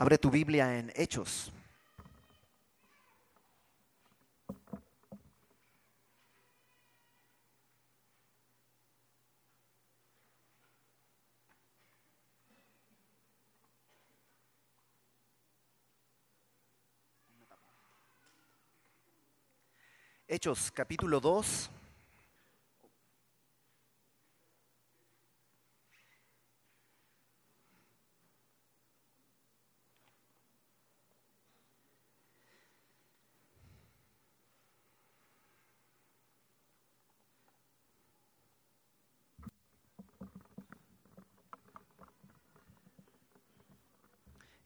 Abre 0.00 0.16
tu 0.16 0.30
Biblia 0.30 0.78
en 0.78 0.90
Hechos. 0.96 1.52
Hechos 20.26 20.72
capítulo 20.72 21.20
2. 21.20 21.70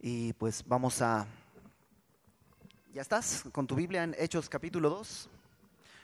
Y 0.06 0.33
pues 0.44 0.62
vamos 0.66 1.00
a... 1.00 1.26
¿Ya 2.92 3.00
estás 3.00 3.44
con 3.50 3.66
tu 3.66 3.74
Biblia 3.74 4.04
en 4.04 4.14
Hechos 4.18 4.46
capítulo 4.46 4.90
2? 4.90 5.30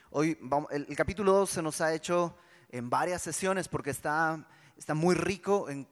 Hoy 0.09 0.35
el, 0.71 0.95
capítulo 0.95 1.31
2 1.33 1.47
se 1.47 1.61
nos 1.61 1.79
ha 1.79 1.93
hecho 1.93 2.35
en 2.71 2.89
varias 2.89 3.21
sesiones 3.21 3.67
porque 3.67 3.91
está, 3.91 4.43
está 4.75 4.95
muy 4.95 5.13
rico 5.13 5.69
en, 5.69 5.85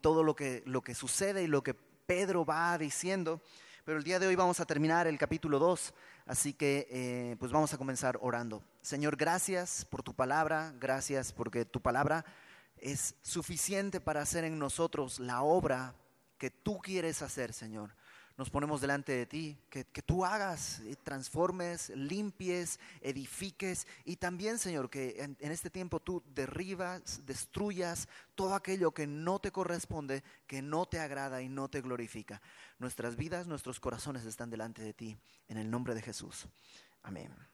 todo 0.00 0.24
lo 0.24 0.34
que, 0.34 0.64
lo 0.66 0.80
que 0.80 0.96
sucede 0.96 1.44
y 1.44 1.46
lo 1.46 1.62
que 1.62 1.74
Pedro 1.74 2.44
va 2.44 2.76
diciendo. 2.76 3.40
Pero 3.84 3.98
el 3.98 4.02
día 4.02 4.18
de 4.18 4.26
hoy 4.26 4.34
vamos 4.34 4.58
a 4.58 4.66
terminar 4.66 5.06
el 5.06 5.16
capítulo 5.16 5.60
2, 5.60 5.94
así 6.26 6.54
que 6.54 6.88
eh, 6.90 7.36
pues 7.38 7.52
vamos 7.52 7.72
a 7.72 7.78
comenzar 7.78 8.18
orando. 8.20 8.64
Señor, 8.80 9.14
gracias 9.14 9.84
por 9.84 10.02
tu 10.02 10.12
palabra, 10.12 10.74
gracias 10.80 11.32
porque 11.32 11.64
tu 11.64 11.80
palabra 11.80 12.24
es 12.78 13.14
suficiente 13.22 14.00
para 14.00 14.22
hacer 14.22 14.42
en 14.42 14.58
nosotros 14.58 15.20
la 15.20 15.42
obra 15.42 15.94
que 16.42 16.50
tú 16.50 16.80
quieres 16.80 17.22
hacer, 17.22 17.52
Señor 17.52 17.94
nos 18.36 18.50
ponemos 18.50 18.80
delante 18.80 19.12
de 19.12 19.24
ti, 19.24 19.56
que, 19.68 19.84
tú 19.84 20.24
hagas, 20.24 20.80
eh, 20.80 20.96
transformes, 21.02 21.90
limpies, 21.90 22.80
edifiques 23.00 23.86
y 24.04 24.16
también, 24.16 24.58
Señor, 24.58 24.90
que 24.90 25.22
en, 25.22 25.36
en, 25.38 25.52
este 25.52 25.70
tiempo 25.70 26.00
tú 26.00 26.24
derribas, 26.34 27.24
destruyas 27.24 28.08
todo 28.34 28.54
aquello 28.54 28.92
que 28.92 29.06
no 29.06 29.38
te 29.38 29.52
corresponde, 29.52 30.24
que 30.48 30.62
no 30.62 30.86
te 30.86 30.98
agrada 30.98 31.42
y 31.42 31.48
no 31.48 31.68
te 31.68 31.82
glorifica. 31.82 32.40
Nuestras 32.78 33.16
vidas, 33.16 33.46
nuestros 33.46 33.80
corazones 33.80 34.24
están 34.24 34.50
delante 34.50 34.82
de 34.82 34.94
ti, 34.94 35.16
en 35.48 35.58
el 35.58 35.70
nombre 35.70 35.94
de 35.94 36.02
Jesús. 36.02 36.48
Amén. 37.02 37.51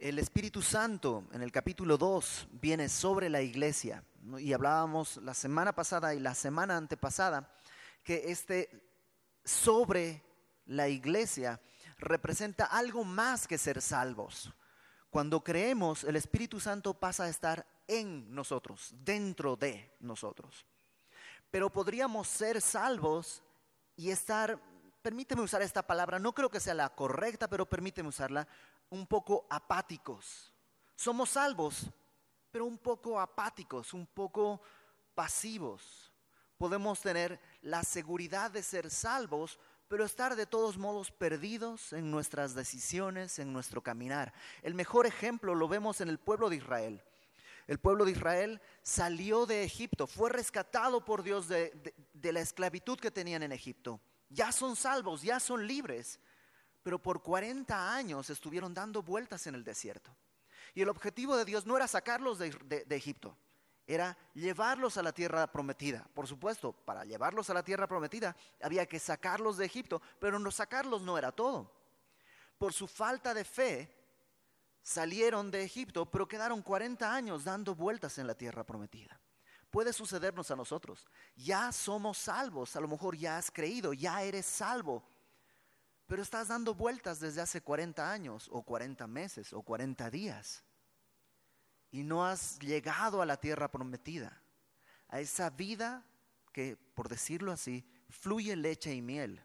El 0.00 0.18
Espíritu 0.18 0.62
Santo 0.62 1.24
en 1.30 1.42
el 1.42 1.52
capítulo 1.52 1.98
2 1.98 2.48
viene 2.52 2.88
sobre 2.88 3.28
la 3.28 3.42
iglesia 3.42 4.02
y 4.38 4.54
hablábamos 4.54 5.18
la 5.18 5.34
semana 5.34 5.74
pasada 5.74 6.14
y 6.14 6.20
la 6.20 6.34
semana 6.34 6.78
antepasada 6.78 7.52
que 8.02 8.30
este 8.30 8.70
sobre 9.44 10.24
la 10.64 10.88
iglesia 10.88 11.60
representa 11.98 12.64
algo 12.64 13.04
más 13.04 13.46
que 13.46 13.58
ser 13.58 13.82
salvos. 13.82 14.50
Cuando 15.10 15.44
creemos, 15.44 16.04
el 16.04 16.16
Espíritu 16.16 16.60
Santo 16.60 16.94
pasa 16.94 17.24
a 17.24 17.28
estar 17.28 17.66
en 17.86 18.34
nosotros, 18.34 18.94
dentro 19.04 19.54
de 19.54 19.98
nosotros. 20.00 20.64
Pero 21.50 21.68
podríamos 21.68 22.26
ser 22.26 22.62
salvos 22.62 23.42
y 23.96 24.08
estar, 24.08 24.58
permíteme 25.02 25.42
usar 25.42 25.60
esta 25.60 25.86
palabra, 25.86 26.18
no 26.18 26.32
creo 26.32 26.48
que 26.48 26.58
sea 26.58 26.72
la 26.72 26.88
correcta, 26.88 27.48
pero 27.48 27.68
permíteme 27.68 28.08
usarla, 28.08 28.48
un 28.90 29.06
poco 29.06 29.46
apáticos. 29.48 30.52
Somos 30.94 31.30
salvos, 31.30 31.86
pero 32.50 32.66
un 32.66 32.78
poco 32.78 33.18
apáticos, 33.18 33.94
un 33.94 34.06
poco 34.06 34.60
pasivos. 35.14 36.12
Podemos 36.58 37.00
tener 37.00 37.40
la 37.62 37.82
seguridad 37.82 38.50
de 38.50 38.62
ser 38.62 38.90
salvos, 38.90 39.58
pero 39.88 40.04
estar 40.04 40.36
de 40.36 40.46
todos 40.46 40.76
modos 40.76 41.10
perdidos 41.10 41.92
en 41.92 42.10
nuestras 42.10 42.54
decisiones, 42.54 43.38
en 43.38 43.52
nuestro 43.52 43.82
caminar. 43.82 44.32
El 44.62 44.74
mejor 44.74 45.06
ejemplo 45.06 45.54
lo 45.54 45.68
vemos 45.68 46.00
en 46.00 46.08
el 46.08 46.18
pueblo 46.18 46.50
de 46.50 46.56
Israel. 46.56 47.02
El 47.66 47.78
pueblo 47.78 48.04
de 48.04 48.12
Israel 48.12 48.60
salió 48.82 49.46
de 49.46 49.62
Egipto, 49.62 50.06
fue 50.06 50.28
rescatado 50.30 51.04
por 51.04 51.22
Dios 51.22 51.48
de, 51.48 51.94
la 52.14 52.40
esclavitud 52.40 52.98
que 52.98 53.10
tenían 53.10 53.42
en 53.42 53.52
Egipto. 53.52 54.00
Ya 54.28 54.52
son 54.52 54.76
salvos, 54.76 55.22
ya 55.22 55.40
son 55.40 55.66
libres, 55.66 56.18
pero 56.82 57.00
por 57.00 57.22
40 57.22 57.94
años 57.94 58.30
estuvieron 58.30 58.74
dando 58.74 59.02
vueltas 59.02 59.46
en 59.46 59.54
el 59.54 59.64
desierto. 59.64 60.14
Y 60.74 60.82
el 60.82 60.88
objetivo 60.88 61.36
de 61.36 61.44
Dios 61.44 61.66
no 61.66 61.76
era 61.76 61.88
sacarlos 61.88 62.38
de, 62.38 62.86
Egipto, 62.90 63.36
era 63.86 64.16
llevarlos 64.34 64.96
a 64.96 65.02
la 65.02 65.12
tierra 65.12 65.50
prometida. 65.50 66.06
Por 66.14 66.26
supuesto, 66.26 66.72
para 66.72 67.04
llevarlos 67.04 67.50
a 67.50 67.54
la 67.54 67.64
tierra 67.64 67.86
prometida 67.86 68.36
había 68.62 68.86
que 68.86 68.98
sacarlos 68.98 69.56
de 69.56 69.66
Egipto, 69.66 70.00
pero 70.18 70.38
no 70.38 70.50
sacarlos 70.50 71.02
no 71.02 71.18
era 71.18 71.32
todo. 71.32 71.72
Por 72.56 72.72
su 72.72 72.86
falta 72.86 73.34
de 73.34 73.44
fe, 73.44 73.96
salieron 74.82 75.50
de 75.50 75.64
Egipto, 75.64 76.06
pero 76.06 76.28
quedaron 76.28 76.62
40 76.62 77.12
años 77.12 77.44
dando 77.44 77.74
vueltas 77.74 78.18
en 78.18 78.26
la 78.26 78.34
tierra 78.34 78.64
prometida. 78.64 79.20
Puede 79.70 79.92
sucedernos 79.92 80.50
a 80.50 80.56
nosotros. 80.56 81.06
Ya 81.36 81.70
somos 81.72 82.18
salvos, 82.18 82.74
a 82.76 82.80
lo 82.80 82.88
mejor 82.88 83.16
ya 83.16 83.38
has 83.38 83.50
creído, 83.50 83.92
ya 83.92 84.22
eres 84.22 84.46
salvo, 84.46 85.02
pero 86.10 86.22
estás 86.22 86.48
dando 86.48 86.74
vueltas 86.74 87.20
desde 87.20 87.40
hace 87.40 87.60
40 87.60 88.10
años 88.10 88.48
o 88.50 88.64
40 88.64 89.06
meses 89.06 89.52
o 89.52 89.62
40 89.62 90.10
días 90.10 90.64
y 91.92 92.02
no 92.02 92.26
has 92.26 92.58
llegado 92.58 93.22
a 93.22 93.26
la 93.26 93.36
tierra 93.36 93.70
prometida, 93.70 94.42
a 95.06 95.20
esa 95.20 95.50
vida 95.50 96.04
que, 96.52 96.76
por 96.96 97.08
decirlo 97.08 97.52
así, 97.52 97.86
fluye 98.08 98.56
leche 98.56 98.92
y 98.92 99.00
miel. 99.00 99.40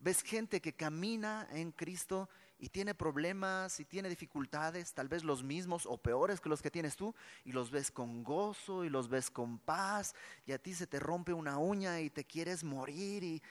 Ves 0.00 0.20
gente 0.20 0.60
que 0.60 0.74
camina 0.74 1.48
en 1.50 1.72
Cristo 1.72 2.28
y 2.58 2.68
tiene 2.68 2.94
problemas 2.94 3.80
y 3.80 3.86
tiene 3.86 4.10
dificultades, 4.10 4.92
tal 4.92 5.08
vez 5.08 5.24
los 5.24 5.42
mismos 5.42 5.86
o 5.86 5.96
peores 5.96 6.42
que 6.42 6.50
los 6.50 6.60
que 6.60 6.70
tienes 6.70 6.94
tú, 6.94 7.14
y 7.42 7.52
los 7.52 7.70
ves 7.70 7.90
con 7.90 8.22
gozo 8.22 8.84
y 8.84 8.90
los 8.90 9.08
ves 9.08 9.30
con 9.30 9.58
paz, 9.58 10.14
y 10.44 10.52
a 10.52 10.58
ti 10.58 10.74
se 10.74 10.86
te 10.86 11.00
rompe 11.00 11.32
una 11.32 11.56
uña 11.56 12.02
y 12.02 12.10
te 12.10 12.26
quieres 12.26 12.64
morir, 12.64 13.24
y 13.24 13.42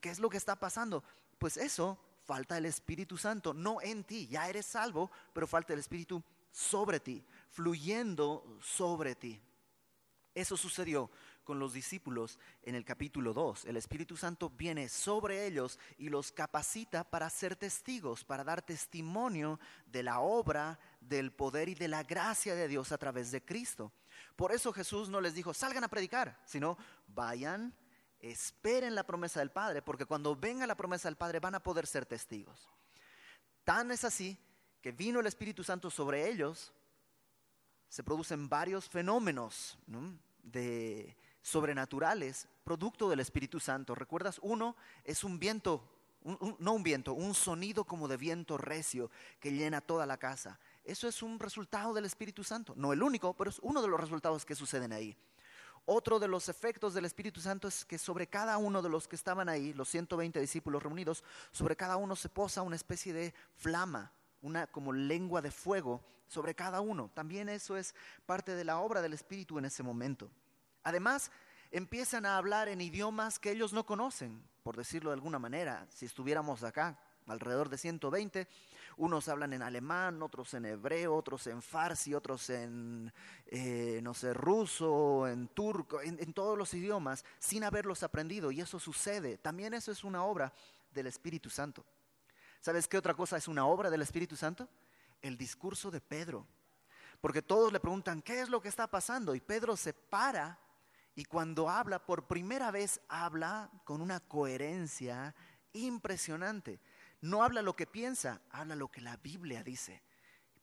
¿qué 0.00 0.10
es 0.10 0.20
lo 0.20 0.30
que 0.30 0.36
está 0.36 0.54
pasando? 0.54 1.02
Pues 1.38 1.56
eso, 1.56 1.98
falta 2.24 2.58
el 2.58 2.66
Espíritu 2.66 3.16
Santo, 3.16 3.54
no 3.54 3.80
en 3.80 4.04
ti, 4.04 4.26
ya 4.26 4.48
eres 4.48 4.66
salvo, 4.66 5.10
pero 5.32 5.46
falta 5.46 5.72
el 5.72 5.78
Espíritu 5.78 6.22
sobre 6.50 7.00
ti, 7.00 7.24
fluyendo 7.50 8.58
sobre 8.62 9.14
ti. 9.14 9.40
Eso 10.34 10.56
sucedió 10.56 11.10
con 11.44 11.58
los 11.58 11.72
discípulos 11.72 12.38
en 12.62 12.74
el 12.74 12.84
capítulo 12.84 13.32
2. 13.32 13.66
El 13.66 13.76
Espíritu 13.76 14.16
Santo 14.16 14.50
viene 14.50 14.88
sobre 14.88 15.46
ellos 15.46 15.78
y 15.96 16.08
los 16.08 16.32
capacita 16.32 17.04
para 17.04 17.30
ser 17.30 17.56
testigos, 17.56 18.24
para 18.24 18.44
dar 18.44 18.60
testimonio 18.60 19.58
de 19.86 20.02
la 20.02 20.20
obra, 20.20 20.78
del 21.00 21.32
poder 21.32 21.68
y 21.68 21.74
de 21.74 21.88
la 21.88 22.02
gracia 22.02 22.54
de 22.54 22.68
Dios 22.68 22.90
a 22.90 22.98
través 22.98 23.30
de 23.30 23.42
Cristo. 23.42 23.92
Por 24.34 24.52
eso 24.52 24.72
Jesús 24.72 25.08
no 25.08 25.20
les 25.20 25.34
dijo, 25.34 25.54
salgan 25.54 25.84
a 25.84 25.88
predicar, 25.88 26.38
sino 26.44 26.76
vayan 27.06 27.72
esperen 28.20 28.94
la 28.94 29.04
promesa 29.04 29.40
del 29.40 29.50
Padre, 29.50 29.82
porque 29.82 30.06
cuando 30.06 30.34
venga 30.34 30.66
la 30.66 30.76
promesa 30.76 31.08
del 31.08 31.16
Padre 31.16 31.40
van 31.40 31.54
a 31.54 31.62
poder 31.62 31.86
ser 31.86 32.06
testigos. 32.06 32.68
Tan 33.64 33.90
es 33.90 34.04
así 34.04 34.38
que 34.80 34.92
vino 34.92 35.20
el 35.20 35.26
Espíritu 35.26 35.64
Santo 35.64 35.90
sobre 35.90 36.28
ellos, 36.28 36.72
se 37.88 38.02
producen 38.02 38.48
varios 38.48 38.88
fenómenos 38.88 39.78
de 40.42 41.16
sobrenaturales, 41.42 42.48
producto 42.64 43.08
del 43.08 43.20
Espíritu 43.20 43.60
Santo. 43.60 43.94
¿Recuerdas? 43.94 44.38
Uno 44.42 44.76
es 45.04 45.24
un 45.24 45.38
viento, 45.38 45.88
no 46.58 46.72
un 46.72 46.82
viento, 46.82 47.14
un 47.14 47.34
sonido 47.34 47.84
como 47.84 48.08
de 48.08 48.16
viento 48.16 48.58
recio 48.58 49.10
que 49.40 49.52
llena 49.52 49.80
toda 49.80 50.06
la 50.06 50.16
casa. 50.16 50.58
Eso 50.84 51.08
es 51.08 51.22
un 51.22 51.38
resultado 51.38 51.94
del 51.94 52.04
Espíritu 52.04 52.44
Santo. 52.44 52.74
No 52.76 52.92
el 52.92 53.02
único, 53.02 53.34
pero 53.34 53.50
es 53.50 53.58
uno 53.60 53.82
de 53.82 53.88
los 53.88 54.00
resultados 54.00 54.44
que 54.44 54.54
suceden 54.54 54.92
ahí. 54.92 55.16
Otro 55.88 56.18
de 56.18 56.26
los 56.26 56.48
efectos 56.48 56.94
del 56.94 57.04
Espíritu 57.04 57.40
Santo 57.40 57.68
es 57.68 57.84
que 57.84 57.96
sobre 57.96 58.26
cada 58.26 58.58
uno 58.58 58.82
de 58.82 58.88
los 58.88 59.06
que 59.06 59.14
estaban 59.14 59.48
ahí, 59.48 59.72
los 59.72 59.88
120 59.88 60.40
discípulos 60.40 60.82
reunidos, 60.82 61.22
sobre 61.52 61.76
cada 61.76 61.96
uno 61.96 62.16
se 62.16 62.28
posa 62.28 62.62
una 62.62 62.74
especie 62.74 63.12
de 63.12 63.32
flama, 63.54 64.10
una 64.42 64.66
como 64.66 64.92
lengua 64.92 65.40
de 65.40 65.52
fuego 65.52 66.02
sobre 66.26 66.56
cada 66.56 66.80
uno. 66.80 67.08
También 67.14 67.48
eso 67.48 67.76
es 67.76 67.94
parte 68.26 68.56
de 68.56 68.64
la 68.64 68.80
obra 68.80 69.00
del 69.00 69.12
Espíritu 69.12 69.58
en 69.58 69.64
ese 69.64 69.84
momento. 69.84 70.28
Además, 70.82 71.30
empiezan 71.70 72.26
a 72.26 72.36
hablar 72.36 72.68
en 72.68 72.80
idiomas 72.80 73.38
que 73.38 73.52
ellos 73.52 73.72
no 73.72 73.86
conocen, 73.86 74.42
por 74.64 74.76
decirlo 74.76 75.10
de 75.10 75.14
alguna 75.14 75.38
manera. 75.38 75.86
Si 75.90 76.04
estuviéramos 76.04 76.64
acá, 76.64 76.98
alrededor 77.28 77.68
de 77.68 77.78
120. 77.78 78.48
Unos 78.96 79.28
hablan 79.28 79.52
en 79.52 79.62
alemán, 79.62 80.22
otros 80.22 80.54
en 80.54 80.64
hebreo, 80.64 81.14
otros 81.14 81.46
en 81.46 81.60
farsi, 81.60 82.14
otros 82.14 82.48
en, 82.50 83.12
eh, 83.46 84.00
no 84.02 84.14
sé, 84.14 84.32
ruso, 84.32 85.28
en 85.28 85.48
turco, 85.48 86.00
en, 86.00 86.18
en 86.18 86.32
todos 86.32 86.56
los 86.56 86.72
idiomas, 86.72 87.24
sin 87.38 87.64
haberlos 87.64 88.02
aprendido. 88.02 88.50
Y 88.50 88.60
eso 88.60 88.80
sucede. 88.80 89.36
También 89.38 89.74
eso 89.74 89.92
es 89.92 90.02
una 90.02 90.24
obra 90.24 90.52
del 90.90 91.06
Espíritu 91.06 91.50
Santo. 91.50 91.84
¿Sabes 92.60 92.88
qué 92.88 92.96
otra 92.98 93.14
cosa 93.14 93.36
es 93.36 93.48
una 93.48 93.66
obra 93.66 93.90
del 93.90 94.02
Espíritu 94.02 94.34
Santo? 94.34 94.68
El 95.20 95.36
discurso 95.36 95.90
de 95.90 96.00
Pedro. 96.00 96.46
Porque 97.20 97.42
todos 97.42 97.72
le 97.72 97.80
preguntan, 97.80 98.22
¿qué 98.22 98.40
es 98.40 98.48
lo 98.48 98.60
que 98.60 98.68
está 98.68 98.86
pasando? 98.86 99.34
Y 99.34 99.40
Pedro 99.40 99.76
se 99.76 99.92
para 99.92 100.58
y 101.14 101.24
cuando 101.24 101.70
habla, 101.70 101.98
por 101.98 102.26
primera 102.26 102.70
vez 102.70 103.00
habla 103.08 103.70
con 103.84 104.02
una 104.02 104.20
coherencia 104.20 105.34
impresionante. 105.72 106.78
No 107.20 107.42
habla 107.42 107.62
lo 107.62 107.74
que 107.74 107.86
piensa, 107.86 108.40
habla 108.50 108.76
lo 108.76 108.88
que 108.88 109.00
la 109.00 109.16
Biblia 109.16 109.62
dice. 109.62 110.02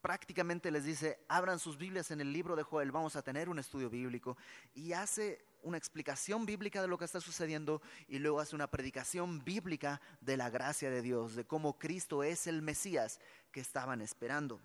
Prácticamente 0.00 0.70
les 0.70 0.84
dice, 0.84 1.18
abran 1.28 1.58
sus 1.58 1.78
Biblias 1.78 2.10
en 2.10 2.20
el 2.20 2.32
libro 2.32 2.56
de 2.56 2.62
Joel, 2.62 2.92
vamos 2.92 3.16
a 3.16 3.22
tener 3.22 3.48
un 3.48 3.58
estudio 3.58 3.88
bíblico. 3.88 4.36
Y 4.74 4.92
hace 4.92 5.44
una 5.62 5.78
explicación 5.78 6.46
bíblica 6.46 6.82
de 6.82 6.88
lo 6.88 6.98
que 6.98 7.06
está 7.06 7.20
sucediendo 7.20 7.80
y 8.06 8.18
luego 8.18 8.40
hace 8.40 8.54
una 8.54 8.70
predicación 8.70 9.42
bíblica 9.44 10.00
de 10.20 10.36
la 10.36 10.50
gracia 10.50 10.90
de 10.90 11.02
Dios, 11.02 11.34
de 11.34 11.46
cómo 11.46 11.78
Cristo 11.78 12.22
es 12.22 12.46
el 12.46 12.62
Mesías 12.62 13.18
que 13.50 13.60
estaban 13.60 14.00
esperando. 14.00 14.60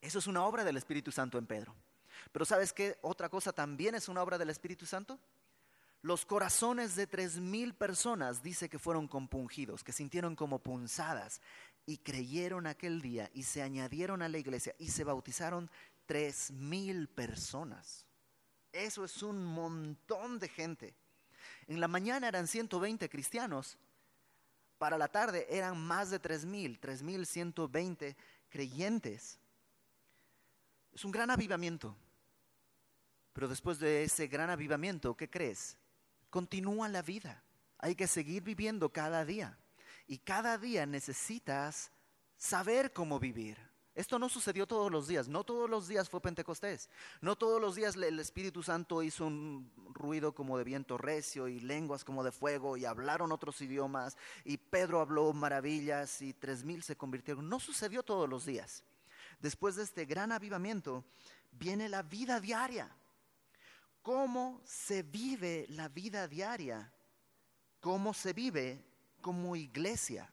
Eso 0.00 0.18
es 0.18 0.26
una 0.26 0.44
obra 0.44 0.64
del 0.64 0.76
Espíritu 0.76 1.12
Santo 1.12 1.38
en 1.38 1.46
Pedro. 1.46 1.74
Pero 2.32 2.44
¿sabes 2.44 2.72
qué? 2.72 2.98
Otra 3.02 3.28
cosa 3.28 3.52
también 3.52 3.94
es 3.94 4.08
una 4.08 4.22
obra 4.22 4.36
del 4.36 4.50
Espíritu 4.50 4.84
Santo. 4.84 5.18
Los 6.04 6.26
corazones 6.26 6.96
de 6.96 7.06
tres 7.06 7.38
mil 7.38 7.72
personas 7.72 8.42
dice 8.42 8.68
que 8.68 8.78
fueron 8.78 9.08
compungidos, 9.08 9.82
que 9.82 9.90
sintieron 9.90 10.36
como 10.36 10.58
punzadas 10.58 11.40
y 11.86 11.96
creyeron 11.96 12.66
aquel 12.66 13.00
día 13.00 13.30
y 13.32 13.44
se 13.44 13.62
añadieron 13.62 14.20
a 14.20 14.28
la 14.28 14.36
iglesia 14.36 14.74
y 14.78 14.90
se 14.90 15.02
bautizaron 15.02 15.70
tres 16.04 16.50
mil 16.50 17.08
personas. 17.08 18.04
Eso 18.70 19.06
es 19.06 19.22
un 19.22 19.46
montón 19.46 20.38
de 20.38 20.50
gente. 20.50 20.94
En 21.68 21.80
la 21.80 21.88
mañana 21.88 22.28
eran 22.28 22.48
120 22.48 23.08
cristianos, 23.08 23.78
para 24.76 24.98
la 24.98 25.08
tarde 25.08 25.46
eran 25.48 25.80
más 25.80 26.10
de 26.10 26.18
tres 26.18 26.44
mil, 26.44 26.78
tres 26.80 27.02
mil 27.02 27.24
ciento 27.24 27.66
veinte 27.66 28.14
creyentes. 28.50 29.38
Es 30.92 31.02
un 31.02 31.12
gran 31.12 31.30
avivamiento. 31.30 31.96
Pero 33.32 33.48
después 33.48 33.78
de 33.78 34.04
ese 34.04 34.26
gran 34.26 34.50
avivamiento, 34.50 35.16
¿qué 35.16 35.30
crees? 35.30 35.78
Continúa 36.34 36.88
la 36.88 37.00
vida. 37.00 37.44
Hay 37.78 37.94
que 37.94 38.08
seguir 38.08 38.42
viviendo 38.42 38.92
cada 38.92 39.24
día. 39.24 39.56
Y 40.08 40.18
cada 40.18 40.58
día 40.58 40.84
necesitas 40.84 41.92
saber 42.36 42.92
cómo 42.92 43.20
vivir. 43.20 43.56
Esto 43.94 44.18
no 44.18 44.28
sucedió 44.28 44.66
todos 44.66 44.90
los 44.90 45.06
días, 45.06 45.28
no 45.28 45.44
todos 45.44 45.70
los 45.70 45.86
días 45.86 46.08
fue 46.08 46.20
Pentecostés, 46.20 46.90
no 47.20 47.36
todos 47.36 47.60
los 47.60 47.76
días 47.76 47.94
el 47.94 48.18
Espíritu 48.18 48.64
Santo 48.64 49.04
hizo 49.04 49.26
un 49.26 49.70
ruido 49.92 50.34
como 50.34 50.58
de 50.58 50.64
viento 50.64 50.98
recio 50.98 51.46
y 51.46 51.60
lenguas 51.60 52.02
como 52.02 52.24
de 52.24 52.32
fuego 52.32 52.76
y 52.76 52.84
hablaron 52.84 53.30
otros 53.30 53.60
idiomas 53.60 54.16
y 54.44 54.56
Pedro 54.56 55.00
habló 55.00 55.32
maravillas 55.32 56.20
y 56.20 56.32
tres 56.32 56.64
mil 56.64 56.82
se 56.82 56.96
convirtieron. 56.96 57.48
No 57.48 57.60
sucedió 57.60 58.02
todos 58.02 58.28
los 58.28 58.44
días. 58.44 58.82
Después 59.38 59.76
de 59.76 59.84
este 59.84 60.04
gran 60.04 60.32
avivamiento 60.32 61.04
viene 61.52 61.88
la 61.88 62.02
vida 62.02 62.40
diaria 62.40 62.90
cómo 64.04 64.60
se 64.66 65.02
vive 65.02 65.64
la 65.70 65.88
vida 65.88 66.28
diaria, 66.28 66.92
cómo 67.80 68.12
se 68.12 68.34
vive 68.34 68.84
como 69.22 69.56
iglesia. 69.56 70.30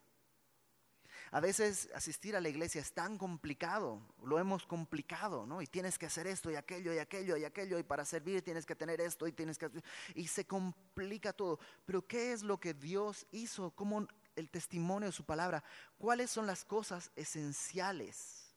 A 1.31 1.39
veces 1.39 1.89
asistir 1.95 2.35
a 2.35 2.41
la 2.41 2.49
iglesia 2.49 2.81
es 2.81 2.91
tan 2.91 3.17
complicado, 3.17 4.01
lo 4.25 4.37
hemos 4.37 4.65
complicado, 4.65 5.45
¿no? 5.45 5.61
Y 5.61 5.67
tienes 5.67 5.97
que 5.97 6.07
hacer 6.07 6.27
esto 6.27 6.51
y 6.51 6.55
aquello 6.55 6.93
y 6.93 6.97
aquello 6.97 7.37
y 7.37 7.45
aquello 7.45 7.79
y 7.79 7.83
para 7.83 8.03
servir 8.03 8.41
tienes 8.41 8.65
que 8.65 8.75
tener 8.75 8.99
esto 8.99 9.25
y 9.25 9.31
tienes 9.31 9.57
que 9.57 9.69
y 10.15 10.27
se 10.27 10.45
complica 10.45 11.31
todo. 11.31 11.57
Pero 11.85 12.05
¿qué 12.05 12.33
es 12.33 12.43
lo 12.43 12.59
que 12.59 12.73
Dios 12.73 13.25
hizo? 13.31 13.71
¿Cómo 13.71 14.05
el 14.35 14.49
testimonio 14.49 15.07
de 15.07 15.13
su 15.13 15.23
palabra? 15.23 15.63
¿Cuáles 15.97 16.29
son 16.29 16.45
las 16.45 16.65
cosas 16.65 17.09
esenciales? 17.15 18.51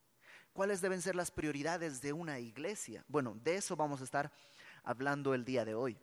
¿Cuáles 0.53 0.81
deben 0.81 1.03
ser 1.03 1.15
las 1.15 1.31
prioridades 1.31 2.01
de 2.01 2.13
una 2.13 2.41
iglesia? 2.41 3.05
Bueno, 3.07 3.37
de 3.43 3.57
eso 3.57 3.77
vamos 3.77 4.01
a 4.01 4.05
estar 4.05 4.33
hablando 4.85 5.35
el 5.35 5.45
día 5.45 5.65
de 5.65 5.75
hoy. 5.75 5.99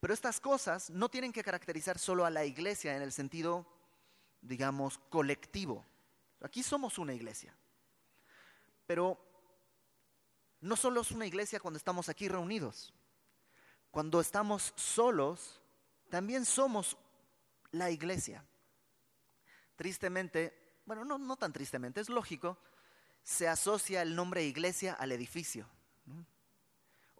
Pero 0.00 0.14
estas 0.14 0.40
cosas 0.40 0.90
no 0.90 1.08
tienen 1.08 1.32
que 1.32 1.44
caracterizar 1.44 1.98
solo 1.98 2.24
a 2.24 2.30
la 2.30 2.44
iglesia 2.44 2.96
en 2.96 3.02
el 3.02 3.12
sentido, 3.12 3.66
digamos, 4.40 4.98
colectivo. 5.10 5.84
Aquí 6.40 6.62
somos 6.62 6.98
una 6.98 7.14
iglesia. 7.14 7.54
Pero 8.86 9.18
no 10.60 10.76
solo 10.76 11.02
es 11.02 11.10
una 11.12 11.26
iglesia 11.26 11.60
cuando 11.60 11.78
estamos 11.78 12.08
aquí 12.08 12.28
reunidos. 12.28 12.92
Cuando 13.90 14.20
estamos 14.20 14.72
solos, 14.76 15.60
también 16.08 16.44
somos 16.44 16.96
la 17.70 17.90
iglesia. 17.90 18.44
Tristemente, 19.76 20.80
bueno, 20.84 21.04
no, 21.04 21.18
no 21.18 21.36
tan 21.36 21.52
tristemente, 21.52 22.00
es 22.00 22.08
lógico, 22.08 22.58
se 23.22 23.48
asocia 23.48 24.02
el 24.02 24.16
nombre 24.16 24.44
iglesia 24.44 24.94
al 24.94 25.12
edificio 25.12 25.68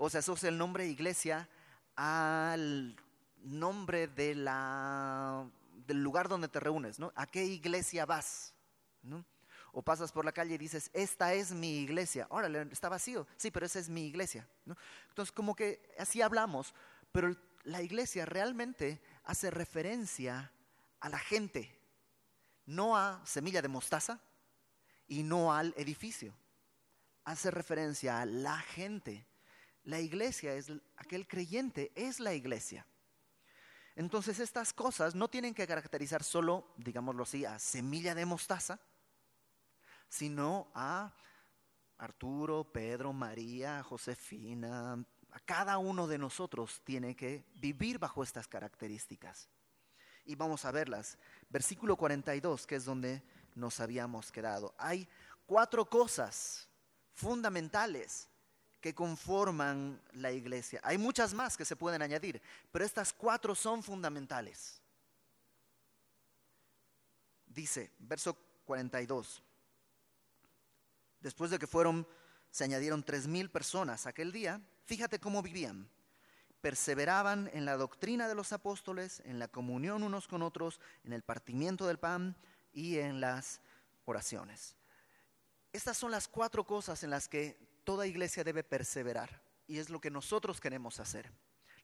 o 0.04 0.10
se 0.10 0.19
asocia 0.19 0.49
el 0.49 0.58
nombre 0.58 0.88
iglesia 0.88 1.49
al 1.94 2.96
nombre 3.44 4.08
de 4.08 4.34
del 5.87 6.02
lugar 6.02 6.28
donde 6.28 6.49
te 6.49 6.58
reúnes, 6.58 6.99
¿no? 6.99 7.12
¿A 7.14 7.25
qué 7.25 7.44
iglesia 7.44 8.04
vas? 8.04 8.52
O 9.70 9.81
pasas 9.81 10.10
por 10.10 10.25
la 10.25 10.32
calle 10.32 10.56
y 10.56 10.58
dices, 10.58 10.90
esta 10.93 11.34
es 11.34 11.52
mi 11.52 11.78
iglesia. 11.82 12.26
Órale, 12.31 12.62
está 12.72 12.88
vacío. 12.88 13.28
Sí, 13.37 13.52
pero 13.52 13.64
esa 13.64 13.78
es 13.78 13.88
mi 13.88 14.04
iglesia. 14.06 14.44
Entonces, 15.10 15.31
como 15.31 15.54
que 15.54 15.94
así 15.96 16.20
hablamos, 16.20 16.75
pero 17.12 17.37
la 17.62 17.81
iglesia 17.81 18.26
realmente 18.26 19.00
hace 19.22 19.52
referencia 19.52 20.50
a 20.98 21.08
la 21.10 21.19
gente, 21.19 21.78
no 22.66 22.96
a 22.96 23.25
semilla 23.25 23.62
de 23.62 23.69
mostaza 23.69 24.20
y 25.06 25.22
no 25.22 25.55
al 25.55 25.72
edificio. 25.76 26.34
Hace 27.25 27.52
referencia 27.52 28.20
a 28.20 28.26
la 28.26 28.58
gente. 28.58 29.28
La 29.84 30.00
iglesia 30.00 30.55
es 30.55 30.70
aquel 30.96 31.26
creyente, 31.26 31.93
es 31.94 32.20
la 32.20 32.34
iglesia. 32.34 32.87
Entonces 33.96 34.38
estas 34.38 34.73
cosas 34.73 35.14
no 35.14 35.29
tienen 35.29 35.55
que 35.55 35.67
caracterizar 35.67 36.23
solo, 36.23 36.72
digámoslo 36.77 37.24
así, 37.24 37.44
a 37.44 37.58
semilla 37.58 38.15
de 38.15 38.24
mostaza, 38.24 38.81
sino 40.08 40.70
a 40.74 41.15
Arturo, 41.98 42.65
Pedro, 42.65 43.12
María, 43.12 43.82
Josefina, 43.82 45.05
a 45.32 45.41
cada 45.41 45.79
uno 45.79 46.06
de 46.06 46.19
nosotros 46.19 46.82
tiene 46.84 47.17
que 47.17 47.44
vivir 47.55 47.98
bajo 47.98 48.22
estas 48.22 48.46
características. 48.46 49.48
Y 50.24 50.34
vamos 50.34 50.65
a 50.65 50.70
verlas. 50.70 51.19
Versículo 51.48 51.96
42, 51.96 52.67
que 52.67 52.77
es 52.77 52.84
donde 52.84 53.22
nos 53.55 53.81
habíamos 53.81 54.31
quedado. 54.31 54.74
Hay 54.79 55.08
cuatro 55.46 55.89
cosas 55.89 56.69
fundamentales 57.12 58.29
que 58.82 58.94
conforman 58.94 59.98
la 60.15 60.32
iglesia. 60.32 60.81
Hay 60.82 60.98
muchas 60.98 61.32
más 61.32 61.56
que 61.56 61.65
se 61.65 61.77
pueden 61.77 62.03
añadir, 62.03 62.43
pero 62.72 62.84
estas 62.84 63.12
cuatro 63.12 63.55
son 63.55 63.81
fundamentales. 63.81 64.82
Dice, 67.46 67.93
verso 68.01 68.36
42, 68.65 69.41
después 71.20 71.53
de 71.53 71.60
que 71.60 71.69
fueron, 71.69 72.06
se 72.51 72.65
añadieron 72.65 73.05
tres 73.05 73.29
mil 73.29 73.51
personas 73.51 74.06
aquel 74.06 74.32
día, 74.32 74.60
fíjate 74.84 75.20
cómo 75.20 75.43
vivían. 75.43 75.89
Perseveraban 76.60 77.51
en 77.53 77.65
la 77.65 77.77
doctrina 77.77 78.27
de 78.27 78.34
los 78.34 78.53
apóstoles, 78.53 79.22
en 79.24 79.39
la 79.39 79.46
comunión 79.46 80.03
unos 80.03 80.27
con 80.27 80.43
otros, 80.43 80.81
en 81.05 81.12
el 81.12 81.22
partimiento 81.22 81.86
del 81.86 81.98
pan 81.98 82.36
y 82.72 82.98
en 82.98 83.20
las 83.20 83.60
oraciones. 84.06 84.74
Estas 85.72 85.96
son 85.96 86.10
las 86.10 86.27
cuatro 86.27 86.65
cosas 86.65 87.05
en 87.05 87.10
las 87.10 87.29
que 87.29 87.71
toda 87.84 88.06
iglesia 88.06 88.44
debe 88.44 88.65
perseverar 88.65 89.43
y 89.67 89.79
es 89.79 89.91
lo 89.91 90.01
que 90.01 90.10
nosotros 90.10 90.60
queremos 90.60 91.01
hacer. 91.01 91.32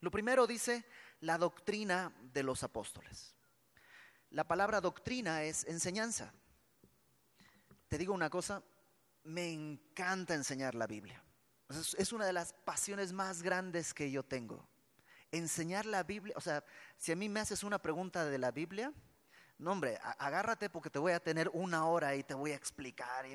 Lo 0.00 0.10
primero 0.10 0.46
dice 0.46 0.84
la 1.20 1.38
doctrina 1.38 2.12
de 2.32 2.42
los 2.42 2.62
apóstoles. 2.62 3.34
La 4.30 4.44
palabra 4.44 4.80
doctrina 4.80 5.42
es 5.42 5.64
enseñanza. 5.64 6.32
Te 7.88 7.98
digo 7.98 8.12
una 8.12 8.30
cosa, 8.30 8.62
me 9.24 9.52
encanta 9.52 10.34
enseñar 10.34 10.74
la 10.74 10.86
Biblia. 10.86 11.22
Es 11.96 12.12
una 12.12 12.26
de 12.26 12.32
las 12.32 12.52
pasiones 12.52 13.12
más 13.12 13.42
grandes 13.42 13.92
que 13.92 14.10
yo 14.10 14.22
tengo. 14.22 14.68
Enseñar 15.30 15.84
la 15.84 16.02
Biblia, 16.02 16.34
o 16.36 16.40
sea, 16.40 16.64
si 16.96 17.12
a 17.12 17.16
mí 17.16 17.28
me 17.28 17.40
haces 17.40 17.62
una 17.62 17.78
pregunta 17.78 18.24
de 18.24 18.38
la 18.38 18.50
Biblia, 18.50 18.92
no 19.58 19.72
hombre, 19.72 19.98
agárrate 20.18 20.70
porque 20.70 20.88
te 20.88 20.98
voy 20.98 21.12
a 21.12 21.20
tener 21.20 21.50
una 21.52 21.86
hora 21.86 22.14
y 22.14 22.22
te 22.22 22.34
voy 22.34 22.52
a 22.52 22.56
explicar. 22.56 23.26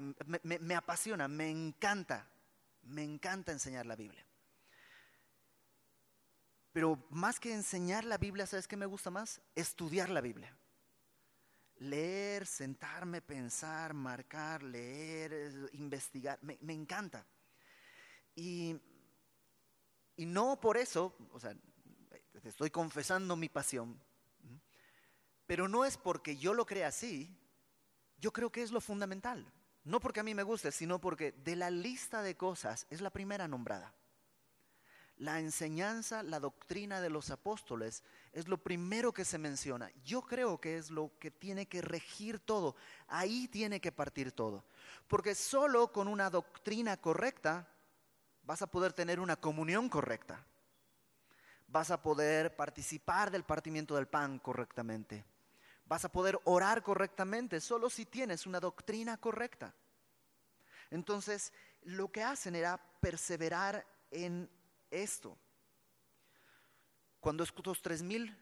me 0.43 0.75
apasiona, 0.75 1.27
me 1.27 1.50
encanta. 1.50 2.27
Me 2.83 3.03
encanta 3.03 3.51
enseñar 3.51 3.85
la 3.85 3.95
Biblia. 3.95 4.25
Pero 6.73 7.05
más 7.11 7.39
que 7.39 7.53
enseñar 7.53 8.03
la 8.03 8.17
Biblia, 8.17 8.47
¿sabes 8.47 8.67
qué 8.67 8.75
me 8.75 8.87
gusta 8.87 9.11
más? 9.11 9.41
Estudiar 9.55 10.09
la 10.09 10.21
Biblia. 10.21 10.57
leer, 11.77 12.45
sentarme, 12.45 13.21
pensar, 13.21 13.93
marcar, 13.93 14.63
leer, 14.63 15.69
investigar, 15.73 16.39
me, 16.41 16.73
encanta. 16.73 17.25
Y, 18.35 18.79
y, 20.15 20.25
no 20.25 20.59
por 20.61 20.77
eso, 20.77 21.13
o 21.31 21.39
sea, 21.39 21.53
te 22.41 22.49
estoy 22.49 22.69
confesando 22.69 23.35
mi 23.35 23.49
pasión, 23.49 23.99
pero 25.45 25.67
no 25.67 25.83
es 25.83 25.97
porque 25.97 26.37
yo 26.37 26.53
lo 26.53 26.65
crea 26.65 26.87
así, 26.87 27.29
yo 28.17 28.31
creo 28.31 28.51
que 28.51 28.61
es 28.61 28.71
lo 28.71 28.79
fundamental. 28.79 29.45
No 29.83 29.99
porque 29.99 30.21
a 30.21 30.23
mí 30.23 30.33
me 30.33 30.43
guste, 30.43 30.71
sino 30.71 30.99
porque 30.99 31.33
de 31.33 31.55
la 31.55 31.69
lista 31.69 32.21
de 32.21 32.37
cosas 32.37 32.87
es 32.89 33.01
la 33.01 33.09
primera 33.09 33.47
nombrada. 33.47 33.93
La 35.17 35.39
enseñanza, 35.39 36.23
la 36.23 36.39
doctrina 36.39 36.99
de 36.99 37.09
los 37.09 37.29
apóstoles 37.29 38.03
es 38.31 38.47
lo 38.47 38.57
primero 38.57 39.13
que 39.13 39.25
se 39.25 39.37
menciona. 39.37 39.91
Yo 40.03 40.23
creo 40.23 40.59
que 40.59 40.77
es 40.77 40.89
lo 40.89 41.11
que 41.19 41.31
tiene 41.31 41.67
que 41.67 41.81
regir 41.81 42.39
todo. 42.39 42.75
Ahí 43.07 43.47
tiene 43.47 43.79
que 43.79 43.91
partir 43.91 44.31
todo. 44.31 44.65
Porque 45.07 45.35
solo 45.35 45.91
con 45.91 46.07
una 46.07 46.29
doctrina 46.29 46.97
correcta 46.97 47.67
vas 48.43 48.61
a 48.61 48.67
poder 48.67 48.93
tener 48.93 49.19
una 49.19 49.35
comunión 49.35 49.87
correcta. 49.87 50.43
Vas 51.67 51.91
a 51.91 52.01
poder 52.01 52.55
participar 52.55 53.31
del 53.31 53.43
partimiento 53.43 53.95
del 53.95 54.07
pan 54.07 54.39
correctamente. 54.39 55.25
Vas 55.85 56.05
a 56.05 56.11
poder 56.11 56.39
orar 56.45 56.81
correctamente 56.83 57.59
solo 57.59 57.89
si 57.89 58.05
tienes 58.05 58.45
una 58.45 58.59
doctrina 58.59 59.17
correcta. 59.17 59.73
Entonces, 60.89 61.51
lo 61.81 62.11
que 62.11 62.23
hacen 62.23 62.55
era 62.55 62.77
perseverar 62.99 63.85
en 64.11 64.49
esto. 64.89 65.37
Cuando 67.19 67.43
estos 67.43 67.81
tres 67.81 68.01
mil 68.03 68.37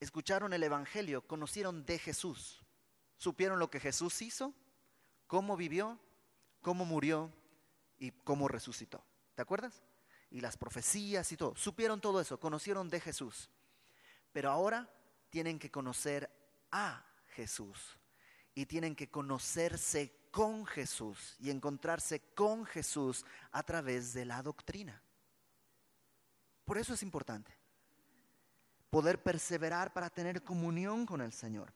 escucharon 0.00 0.52
el 0.52 0.62
Evangelio, 0.62 1.26
conocieron 1.26 1.84
de 1.84 1.98
Jesús, 1.98 2.64
supieron 3.16 3.58
lo 3.58 3.70
que 3.70 3.80
Jesús 3.80 4.22
hizo, 4.22 4.54
cómo 5.26 5.56
vivió, 5.56 5.98
cómo 6.60 6.84
murió 6.84 7.32
y 7.98 8.10
cómo 8.10 8.48
resucitó. 8.48 9.04
¿Te 9.34 9.42
acuerdas? 9.42 9.82
Y 10.30 10.40
las 10.40 10.56
profecías 10.56 11.30
y 11.32 11.36
todo. 11.36 11.54
Supieron 11.56 12.00
todo 12.00 12.20
eso, 12.20 12.40
conocieron 12.40 12.88
de 12.88 13.00
Jesús. 13.00 13.50
Pero 14.32 14.50
ahora 14.50 14.88
tienen 15.34 15.58
que 15.58 15.68
conocer 15.68 16.30
a 16.70 17.04
Jesús 17.34 17.98
y 18.54 18.66
tienen 18.66 18.94
que 18.94 19.10
conocerse 19.10 20.28
con 20.30 20.64
Jesús 20.64 21.34
y 21.40 21.50
encontrarse 21.50 22.20
con 22.36 22.64
Jesús 22.64 23.26
a 23.50 23.64
través 23.64 24.14
de 24.14 24.26
la 24.26 24.44
doctrina. 24.44 25.02
Por 26.64 26.78
eso 26.78 26.94
es 26.94 27.02
importante 27.02 27.52
poder 28.90 29.24
perseverar 29.24 29.92
para 29.92 30.08
tener 30.08 30.44
comunión 30.44 31.04
con 31.04 31.20
el 31.20 31.32
Señor. 31.32 31.72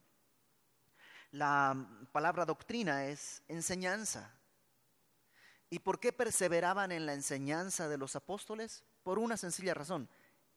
La 1.32 1.74
palabra 2.12 2.44
doctrina 2.44 3.06
es 3.06 3.42
enseñanza. 3.48 4.30
¿Y 5.68 5.80
por 5.80 5.98
qué 5.98 6.12
perseveraban 6.12 6.92
en 6.92 7.06
la 7.06 7.14
enseñanza 7.14 7.88
de 7.88 7.98
los 7.98 8.14
apóstoles? 8.14 8.84
Por 9.02 9.18
una 9.18 9.36
sencilla 9.36 9.74
razón, 9.74 10.08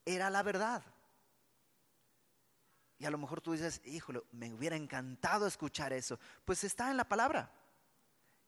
era 0.06 0.30
la 0.30 0.44
verdad. 0.44 0.84
Y 3.02 3.06
a 3.08 3.10
lo 3.10 3.18
mejor 3.18 3.42
tú 3.42 3.54
dices, 3.54 3.82
híjole, 3.84 4.22
me 4.32 4.54
hubiera 4.54 4.76
encantado 4.76 5.48
escuchar 5.48 5.92
eso. 5.92 6.20
Pues 6.46 6.64
está 6.64 6.92
en 6.92 6.98
la 6.98 7.10
palabra. 7.10 7.52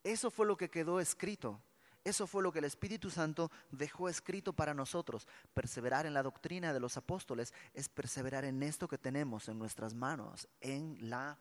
Eso 0.03 0.29
fue 0.29 0.45
lo 0.45 0.55
que 0.55 0.69
quedó 0.69 0.99
escrito. 0.99 1.59
Eso 2.03 2.27
fue 2.27 2.43
lo 2.43 2.51
que 2.51 2.59
el 2.59 2.65
Espíritu 2.65 3.09
Santo 3.09 3.49
dejó 3.71 4.09
escrito 4.09 4.53
para 4.53 4.75
nosotros. 4.75 5.27
Perseverar 5.55 6.05
en 6.05 6.13
la 6.13 6.21
doctrina 6.21 6.71
de 6.71 6.79
los 6.79 6.97
apóstoles 6.97 7.51
es 7.73 7.89
perseverar 7.89 8.45
en 8.45 8.61
esto 8.61 8.87
que 8.87 8.99
tenemos 8.99 9.49
en 9.49 9.57
nuestras 9.57 9.95
manos, 9.95 10.47
en 10.61 11.09
la 11.09 11.35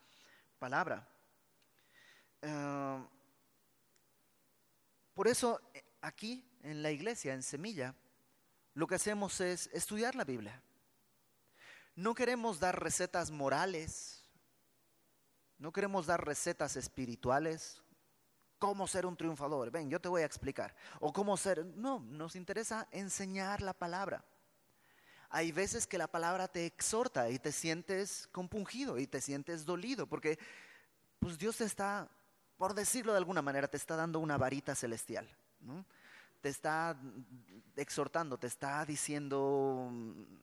palabra. 0.58 1.06
Ah, 2.40 3.06
por 5.12 5.28
eso 5.28 5.60
aquí 6.00 6.42
en 6.62 6.82
la 6.82 6.90
iglesia, 6.90 7.34
en 7.34 7.42
Semilla, 7.42 7.94
lo 8.72 8.86
que 8.86 8.94
hacemos 8.94 9.38
es 9.42 9.68
estudiar 9.74 10.14
la 10.14 10.24
Biblia. 10.24 10.62
No 11.94 12.14
queremos 12.14 12.58
dar 12.58 12.82
recetas 12.82 13.30
morales, 13.30 14.22
no 15.58 15.72
queremos 15.72 16.06
dar 16.06 16.24
recetas 16.24 16.76
espirituales, 16.76 17.82
cómo 18.58 18.86
ser 18.86 19.04
un 19.04 19.16
triunfador. 19.16 19.70
Ven, 19.70 19.90
yo 19.90 20.00
te 20.00 20.08
voy 20.08 20.22
a 20.22 20.26
explicar. 20.26 20.74
O 21.00 21.12
cómo 21.12 21.36
ser... 21.36 21.66
No, 21.66 22.00
nos 22.00 22.34
interesa 22.34 22.88
enseñar 22.92 23.60
la 23.60 23.74
palabra. 23.74 24.24
Hay 25.28 25.52
veces 25.52 25.86
que 25.86 25.98
la 25.98 26.06
palabra 26.08 26.48
te 26.48 26.64
exhorta 26.66 27.28
y 27.30 27.38
te 27.38 27.52
sientes 27.52 28.28
compungido 28.32 28.98
y 28.98 29.06
te 29.06 29.20
sientes 29.20 29.64
dolido, 29.64 30.06
porque 30.06 30.38
pues 31.18 31.38
Dios 31.38 31.56
te 31.56 31.64
está, 31.64 32.08
por 32.56 32.74
decirlo 32.74 33.12
de 33.12 33.18
alguna 33.18 33.42
manera, 33.42 33.68
te 33.68 33.76
está 33.76 33.96
dando 33.96 34.18
una 34.18 34.38
varita 34.38 34.74
celestial. 34.74 35.28
Te 36.40 36.48
está 36.48 36.96
exhortando, 37.76 38.38
te 38.38 38.46
está 38.46 38.84
diciendo 38.84 39.90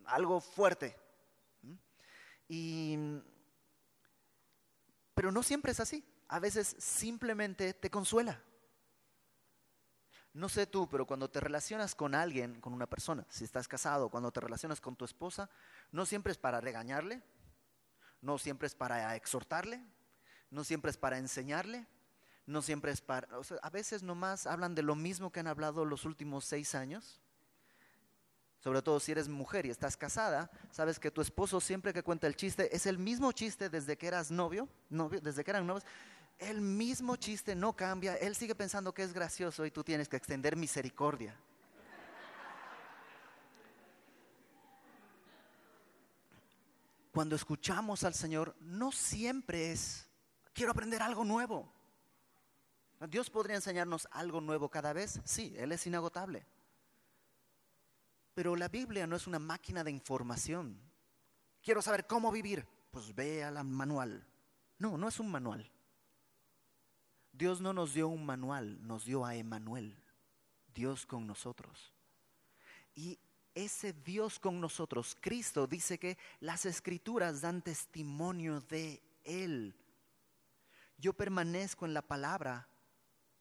algo 0.05 0.41
fuerte 0.41 0.95
y, 2.49 2.97
pero 5.13 5.31
no 5.31 5.43
siempre 5.43 5.71
es 5.71 5.79
así. 5.79 6.03
A 6.27 6.39
veces 6.39 6.75
simplemente 6.79 7.73
te 7.73 7.89
consuela. 7.89 8.41
No 10.33 10.49
sé 10.49 10.67
tú, 10.67 10.87
pero 10.89 11.05
cuando 11.07 11.29
te 11.29 11.39
relacionas 11.39 11.95
con 11.95 12.13
alguien, 12.13 12.59
con 12.61 12.73
una 12.73 12.87
persona, 12.87 13.25
si 13.29 13.43
estás 13.43 13.67
casado, 13.67 14.09
cuando 14.09 14.31
te 14.31 14.39
relacionas 14.39 14.81
con 14.81 14.95
tu 14.95 15.05
esposa, 15.05 15.49
no 15.91 16.05
siempre 16.05 16.31
es 16.31 16.37
para 16.37 16.61
regañarle, 16.61 17.21
no 18.21 18.37
siempre 18.37 18.67
es 18.67 18.75
para 18.75 19.15
exhortarle, 19.15 19.83
no 20.51 20.63
siempre 20.63 20.91
es 20.91 20.97
para 20.97 21.17
enseñarle, 21.17 21.87
no 22.45 22.61
siempre 22.61 22.91
es 22.91 23.01
para... 23.01 23.27
a 23.61 23.69
veces 23.69 24.03
nomás 24.03 24.47
hablan 24.47 24.75
de 24.75 24.83
lo 24.83 24.95
mismo 24.95 25.31
que 25.31 25.39
han 25.39 25.47
hablado 25.47 25.85
los 25.85 26.05
últimos 26.05 26.45
seis 26.45 26.75
años 26.75 27.21
sobre 28.59 28.81
todo 28.81 28.99
si 28.99 29.11
eres 29.11 29.29
mujer 29.29 29.65
y 29.65 29.69
estás 29.69 29.95
casada, 29.95 30.51
sabes 30.71 30.99
que 30.99 31.11
tu 31.11 31.21
esposo 31.21 31.61
siempre 31.61 31.93
que 31.93 32.03
cuenta 32.03 32.27
el 32.27 32.35
chiste 32.35 32.75
es 32.75 32.85
el 32.85 32.97
mismo 32.97 33.31
chiste 33.31 33.69
desde 33.69 33.97
que 33.97 34.07
eras 34.07 34.31
novio, 34.31 34.67
novio 34.89 35.21
desde 35.21 35.43
que 35.43 35.51
eran 35.51 35.65
novios. 35.65 35.85
El 36.37 36.61
mismo 36.61 37.15
chiste 37.15 37.55
no 37.55 37.73
cambia, 37.73 38.15
él 38.15 38.35
sigue 38.35 38.55
pensando 38.55 38.93
que 38.93 39.03
es 39.03 39.13
gracioso 39.13 39.65
y 39.65 39.71
tú 39.71 39.83
tienes 39.83 40.09
que 40.09 40.17
extender 40.17 40.55
misericordia. 40.55 41.35
Cuando 47.11 47.35
escuchamos 47.35 48.03
al 48.03 48.13
Señor, 48.13 48.55
no 48.59 48.91
siempre 48.91 49.71
es, 49.71 50.07
quiero 50.53 50.71
aprender 50.71 51.01
algo 51.01 51.25
nuevo. 51.25 51.73
Dios 53.09 53.29
podría 53.29 53.55
enseñarnos 53.55 54.07
algo 54.11 54.41
nuevo 54.41 54.69
cada 54.69 54.93
vez, 54.93 55.21
sí, 55.23 55.55
Él 55.57 55.71
es 55.71 55.87
inagotable. 55.87 56.45
Pero 58.39 58.55
la 58.55 58.69
Biblia 58.69 59.05
no 59.05 59.17
es 59.17 59.27
una 59.27 59.37
máquina 59.37 59.83
de 59.83 59.91
información. 59.91 60.79
Quiero 61.61 61.81
saber 61.81 62.07
cómo 62.07 62.31
vivir. 62.31 62.65
Pues 62.89 63.13
ve 63.13 63.43
al 63.43 63.61
manual. 63.65 64.25
No, 64.77 64.97
no 64.97 65.09
es 65.09 65.19
un 65.19 65.29
manual. 65.29 65.69
Dios 67.33 67.59
no 67.59 67.73
nos 67.73 67.93
dio 67.93 68.07
un 68.07 68.25
manual, 68.25 68.79
nos 68.87 69.03
dio 69.03 69.25
a 69.25 69.35
Emanuel, 69.35 70.01
Dios 70.73 71.05
con 71.05 71.27
nosotros. 71.27 71.93
Y 72.95 73.19
ese 73.53 73.91
Dios 73.91 74.39
con 74.39 74.61
nosotros, 74.61 75.17
Cristo, 75.19 75.67
dice 75.67 75.99
que 75.99 76.17
las 76.39 76.65
escrituras 76.65 77.41
dan 77.41 77.61
testimonio 77.61 78.61
de 78.61 79.03
Él. 79.25 79.75
Yo 80.97 81.11
permanezco 81.11 81.85
en 81.85 81.93
la 81.93 82.03
palabra, 82.03 82.69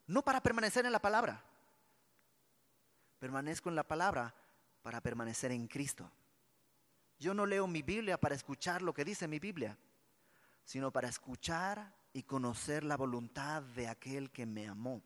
no 0.08 0.22
para 0.22 0.42
permanecer 0.42 0.86
en 0.86 0.92
la 0.92 1.00
palabra, 1.00 1.44
permanezco 3.20 3.68
en 3.68 3.76
la 3.76 3.86
palabra 3.86 4.34
para 4.82 5.00
permanecer 5.00 5.52
en 5.52 5.66
Cristo. 5.66 6.10
Yo 7.18 7.34
no 7.34 7.46
leo 7.46 7.66
mi 7.66 7.82
Biblia 7.82 8.18
para 8.18 8.34
escuchar 8.34 8.82
lo 8.82 8.94
que 8.94 9.04
dice 9.04 9.26
mi 9.26 9.38
Biblia, 9.38 9.76
sino 10.64 10.92
para 10.92 11.08
escuchar 11.08 11.94
y 12.12 12.22
conocer 12.22 12.84
la 12.84 12.96
voluntad 12.96 13.62
de 13.62 13.88
aquel 13.88 14.30
que 14.30 14.46
me 14.46 14.68
amó. 14.68 15.02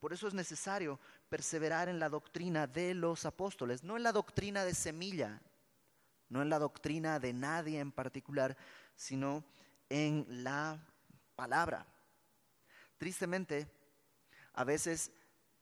Por 0.00 0.12
eso 0.12 0.28
es 0.28 0.34
necesario 0.34 1.00
perseverar 1.28 1.88
en 1.88 1.98
la 1.98 2.08
doctrina 2.08 2.66
de 2.66 2.94
los 2.94 3.24
apóstoles, 3.24 3.84
no 3.84 3.96
en 3.96 4.02
la 4.02 4.12
doctrina 4.12 4.64
de 4.64 4.74
semilla, 4.74 5.40
no 6.28 6.42
en 6.42 6.50
la 6.50 6.58
doctrina 6.58 7.18
de 7.18 7.32
nadie 7.32 7.78
en 7.78 7.92
particular, 7.92 8.56
sino 8.94 9.44
en 9.88 10.26
la 10.42 10.78
palabra. 11.34 11.86
Tristemente, 12.98 13.68
a 14.52 14.64
veces 14.64 15.12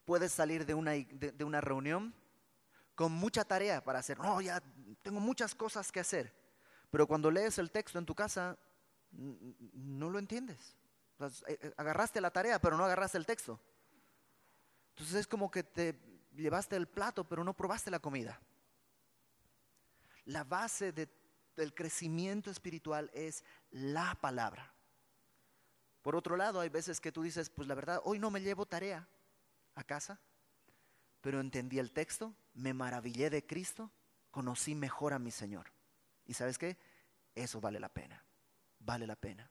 puedes 0.04 0.32
salir 0.32 0.64
de 0.66 0.74
una, 0.74 0.92
de 0.92 1.44
una 1.44 1.60
reunión 1.60 2.14
con 2.94 3.12
mucha 3.12 3.44
tarea 3.44 3.82
para 3.82 3.98
hacer. 3.98 4.18
No, 4.18 4.40
ya 4.40 4.62
tengo 5.02 5.20
muchas 5.20 5.54
cosas 5.54 5.90
que 5.90 6.00
hacer. 6.00 6.34
Pero 6.90 7.06
cuando 7.06 7.30
lees 7.30 7.58
el 7.58 7.70
texto 7.70 7.98
en 7.98 8.06
tu 8.06 8.14
casa, 8.14 8.56
no 9.10 10.10
lo 10.10 10.18
entiendes. 10.18 10.76
Eh, 11.20 11.58
eh, 11.60 11.74
agarraste 11.76 12.20
la 12.20 12.30
tarea, 12.30 12.60
pero 12.60 12.76
no 12.76 12.84
agarraste 12.84 13.18
el 13.18 13.26
texto. 13.26 13.60
Entonces 14.90 15.16
es 15.16 15.26
como 15.26 15.50
que 15.50 15.62
te 15.62 15.98
llevaste 16.34 16.76
el 16.76 16.86
plato, 16.86 17.28
pero 17.28 17.42
no 17.44 17.54
probaste 17.54 17.90
la 17.90 17.98
comida. 17.98 18.40
La 20.26 20.44
base 20.44 20.92
de 20.92 21.08
del 21.56 21.74
crecimiento 21.74 22.50
espiritual 22.50 23.10
es 23.14 23.44
la 23.70 24.16
palabra. 24.20 24.72
Por 26.02 26.16
otro 26.16 26.36
lado, 26.36 26.60
hay 26.60 26.68
veces 26.68 27.00
que 27.00 27.12
tú 27.12 27.22
dices, 27.22 27.50
pues 27.50 27.66
la 27.66 27.74
verdad, 27.74 28.00
hoy 28.04 28.18
no 28.18 28.30
me 28.30 28.40
llevo 28.40 28.66
tarea 28.66 29.08
a 29.74 29.84
casa, 29.84 30.20
pero 31.24 31.40
entendí 31.40 31.78
el 31.78 31.90
texto, 31.90 32.34
me 32.52 32.74
maravillé 32.74 33.30
de 33.30 33.46
Cristo, 33.46 33.90
conocí 34.30 34.74
mejor 34.74 35.14
a 35.14 35.18
mi 35.18 35.30
Señor. 35.30 35.72
¿Y 36.26 36.34
sabes 36.34 36.58
qué? 36.58 36.76
Eso 37.34 37.62
vale 37.62 37.80
la 37.80 37.88
pena, 37.88 38.22
vale 38.80 39.06
la 39.06 39.16
pena. 39.16 39.50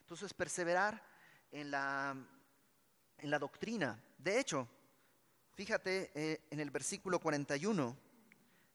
Entonces, 0.00 0.32
perseverar 0.32 1.06
en 1.50 1.70
la, 1.70 2.16
en 3.18 3.30
la 3.30 3.38
doctrina. 3.38 4.02
De 4.16 4.40
hecho, 4.40 4.66
fíjate 5.52 6.10
eh, 6.14 6.48
en 6.50 6.58
el 6.58 6.70
versículo 6.70 7.18
41, 7.18 7.94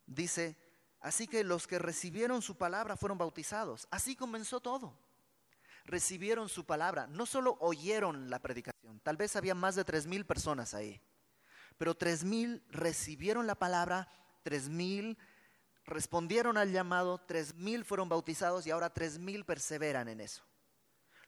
dice, 0.05 0.55
así 0.99 1.25
que 1.25 1.43
los 1.43 1.65
que 1.65 1.79
recibieron 1.79 2.43
su 2.43 2.59
palabra 2.59 2.95
fueron 2.95 3.17
bautizados. 3.17 3.87
Así 3.89 4.15
comenzó 4.15 4.59
todo. 4.59 4.95
Recibieron 5.85 6.47
su 6.47 6.63
palabra, 6.63 7.07
no 7.07 7.25
solo 7.25 7.57
oyeron 7.59 8.29
la 8.29 8.37
predicación, 8.37 8.99
tal 8.99 9.17
vez 9.17 9.35
había 9.35 9.55
más 9.55 9.73
de 9.73 9.83
tres 9.83 10.05
mil 10.05 10.27
personas 10.27 10.75
ahí, 10.75 11.01
pero 11.79 11.95
tres 11.95 12.25
mil 12.25 12.61
recibieron 12.69 13.47
la 13.47 13.55
palabra, 13.55 14.09
tres 14.43 14.67
mil 14.67 15.17
respondieron 15.85 16.57
al 16.57 16.71
llamado, 16.73 17.21
tres 17.25 17.55
mil 17.55 17.85
fueron 17.85 18.09
bautizados 18.09 18.67
y 18.67 18.71
ahora 18.71 18.93
tres 18.93 19.17
mil 19.17 19.45
perseveran 19.45 20.09
en 20.09 20.19
eso. 20.19 20.43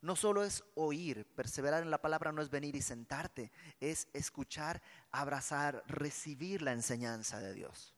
No 0.01 0.17
solo 0.17 0.43
es 0.43 0.63
oír, 0.75 1.25
perseverar 1.35 1.83
en 1.83 1.89
la 1.89 2.01
palabra 2.01 2.33
no 2.33 2.41
es 2.41 2.49
venir 2.49 2.75
y 2.75 2.81
sentarte, 2.81 3.51
es 3.79 4.09
escuchar, 4.13 4.81
abrazar, 5.09 5.83
recibir 5.87 6.61
la 6.61 6.73
enseñanza 6.73 7.39
de 7.39 7.53
Dios. 7.53 7.95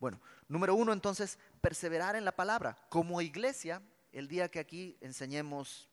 Bueno, 0.00 0.18
número 0.48 0.74
uno 0.74 0.94
entonces, 0.94 1.38
perseverar 1.60 2.16
en 2.16 2.24
la 2.24 2.32
palabra. 2.32 2.78
Como 2.88 3.20
iglesia, 3.20 3.82
el 4.12 4.28
día 4.28 4.48
que 4.48 4.60
aquí 4.60 4.96
enseñemos 5.02 5.90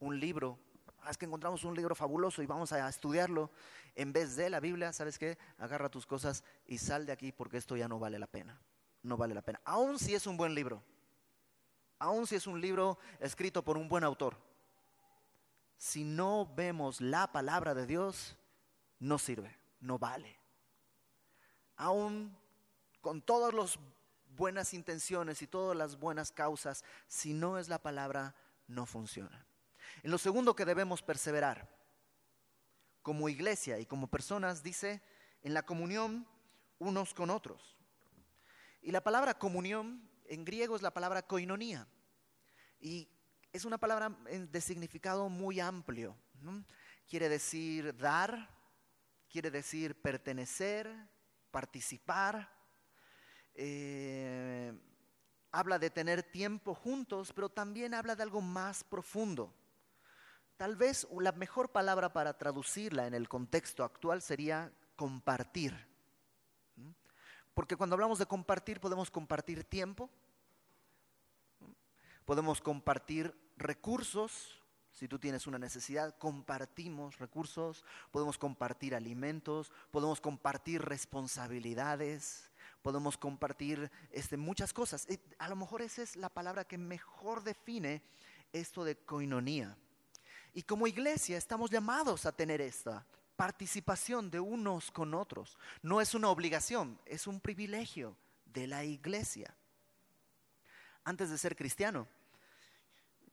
un 0.00 0.18
libro, 0.18 0.58
es 1.10 1.18
que 1.18 1.26
encontramos 1.26 1.64
un 1.64 1.74
libro 1.74 1.94
fabuloso 1.94 2.42
y 2.42 2.46
vamos 2.46 2.72
a 2.72 2.88
estudiarlo, 2.88 3.50
en 3.94 4.12
vez 4.12 4.36
de 4.36 4.50
la 4.50 4.60
Biblia, 4.60 4.92
¿sabes 4.92 5.18
qué? 5.18 5.38
Agarra 5.58 5.88
tus 5.88 6.06
cosas 6.06 6.44
y 6.66 6.78
sal 6.78 7.06
de 7.06 7.12
aquí 7.12 7.32
porque 7.32 7.56
esto 7.56 7.76
ya 7.76 7.88
no 7.88 7.98
vale 7.98 8.18
la 8.18 8.26
pena. 8.26 8.60
No 9.02 9.16
vale 9.16 9.34
la 9.34 9.42
pena. 9.42 9.60
Aun 9.64 9.98
si 9.98 10.14
es 10.14 10.26
un 10.26 10.36
buen 10.36 10.54
libro 10.54 10.82
aun 11.98 12.26
si 12.26 12.34
es 12.34 12.46
un 12.46 12.60
libro 12.60 12.98
escrito 13.20 13.62
por 13.62 13.76
un 13.76 13.88
buen 13.88 14.04
autor, 14.04 14.36
si 15.78 16.04
no 16.04 16.50
vemos 16.54 17.00
la 17.00 17.32
palabra 17.32 17.74
de 17.74 17.86
Dios, 17.86 18.36
no 18.98 19.18
sirve, 19.18 19.56
no 19.80 19.98
vale. 19.98 20.38
Aún 21.76 22.36
con 23.00 23.20
todas 23.20 23.52
las 23.52 23.78
buenas 24.36 24.74
intenciones 24.74 25.42
y 25.42 25.46
todas 25.46 25.76
las 25.76 25.98
buenas 25.98 26.32
causas, 26.32 26.84
si 27.06 27.34
no 27.34 27.58
es 27.58 27.68
la 27.68 27.78
palabra, 27.78 28.34
no 28.66 28.86
funciona. 28.86 29.46
En 30.02 30.10
lo 30.10 30.18
segundo 30.18 30.54
que 30.54 30.64
debemos 30.64 31.02
perseverar, 31.02 31.68
como 33.02 33.28
iglesia 33.28 33.78
y 33.78 33.86
como 33.86 34.08
personas, 34.08 34.62
dice, 34.62 35.02
en 35.42 35.54
la 35.54 35.64
comunión 35.64 36.26
unos 36.78 37.14
con 37.14 37.30
otros. 37.30 37.76
Y 38.82 38.90
la 38.90 39.02
palabra 39.02 39.38
comunión 39.38 40.08
en 40.26 40.44
griego 40.44 40.76
es 40.76 40.82
la 40.82 40.92
palabra 40.92 41.22
koinonía. 41.22 41.86
Y 42.80 43.08
es 43.52 43.64
una 43.64 43.78
palabra 43.78 44.10
de 44.10 44.60
significado 44.60 45.28
muy 45.28 45.60
amplio. 45.60 46.16
Quiere 47.08 47.28
decir 47.28 47.96
dar, 47.96 48.50
quiere 49.28 49.50
decir 49.50 50.00
pertenecer, 50.00 50.92
participar. 51.50 52.52
Eh, 53.54 54.72
habla 55.50 55.78
de 55.78 55.90
tener 55.90 56.22
tiempo 56.22 56.74
juntos, 56.74 57.32
pero 57.32 57.48
también 57.48 57.94
habla 57.94 58.14
de 58.14 58.22
algo 58.22 58.40
más 58.40 58.84
profundo. 58.84 59.54
Tal 60.56 60.74
vez 60.74 61.06
la 61.20 61.32
mejor 61.32 61.70
palabra 61.70 62.12
para 62.12 62.38
traducirla 62.38 63.06
en 63.06 63.14
el 63.14 63.28
contexto 63.28 63.84
actual 63.84 64.22
sería 64.22 64.72
compartir. 64.96 65.86
Porque 67.52 67.76
cuando 67.76 67.94
hablamos 67.94 68.18
de 68.18 68.26
compartir 68.26 68.80
podemos 68.80 69.10
compartir 69.10 69.64
tiempo, 69.64 70.08
podemos 72.24 72.60
compartir 72.60 73.34
recursos. 73.56 74.62
Si 74.92 75.08
tú 75.08 75.18
tienes 75.18 75.46
una 75.46 75.58
necesidad, 75.58 76.16
compartimos 76.16 77.18
recursos, 77.18 77.84
podemos 78.10 78.38
compartir 78.38 78.94
alimentos, 78.94 79.70
podemos 79.90 80.22
compartir 80.22 80.80
responsabilidades, 80.80 82.50
podemos 82.80 83.18
compartir 83.18 83.90
este, 84.10 84.38
muchas 84.38 84.72
cosas. 84.72 85.06
A 85.38 85.48
lo 85.50 85.56
mejor 85.56 85.82
esa 85.82 86.02
es 86.02 86.16
la 86.16 86.30
palabra 86.30 86.64
que 86.64 86.78
mejor 86.78 87.44
define 87.44 88.02
esto 88.54 88.84
de 88.84 88.96
coinonía. 88.96 89.76
Y 90.56 90.62
como 90.62 90.86
iglesia 90.86 91.36
estamos 91.36 91.70
llamados 91.70 92.24
a 92.24 92.32
tener 92.32 92.62
esta 92.62 93.06
participación 93.36 94.30
de 94.30 94.40
unos 94.40 94.90
con 94.90 95.12
otros. 95.12 95.58
No 95.82 96.00
es 96.00 96.14
una 96.14 96.30
obligación, 96.30 96.98
es 97.04 97.26
un 97.26 97.40
privilegio 97.40 98.16
de 98.46 98.66
la 98.66 98.82
iglesia. 98.82 99.54
Antes 101.04 101.28
de 101.28 101.36
ser 101.36 101.56
cristiano, 101.56 102.08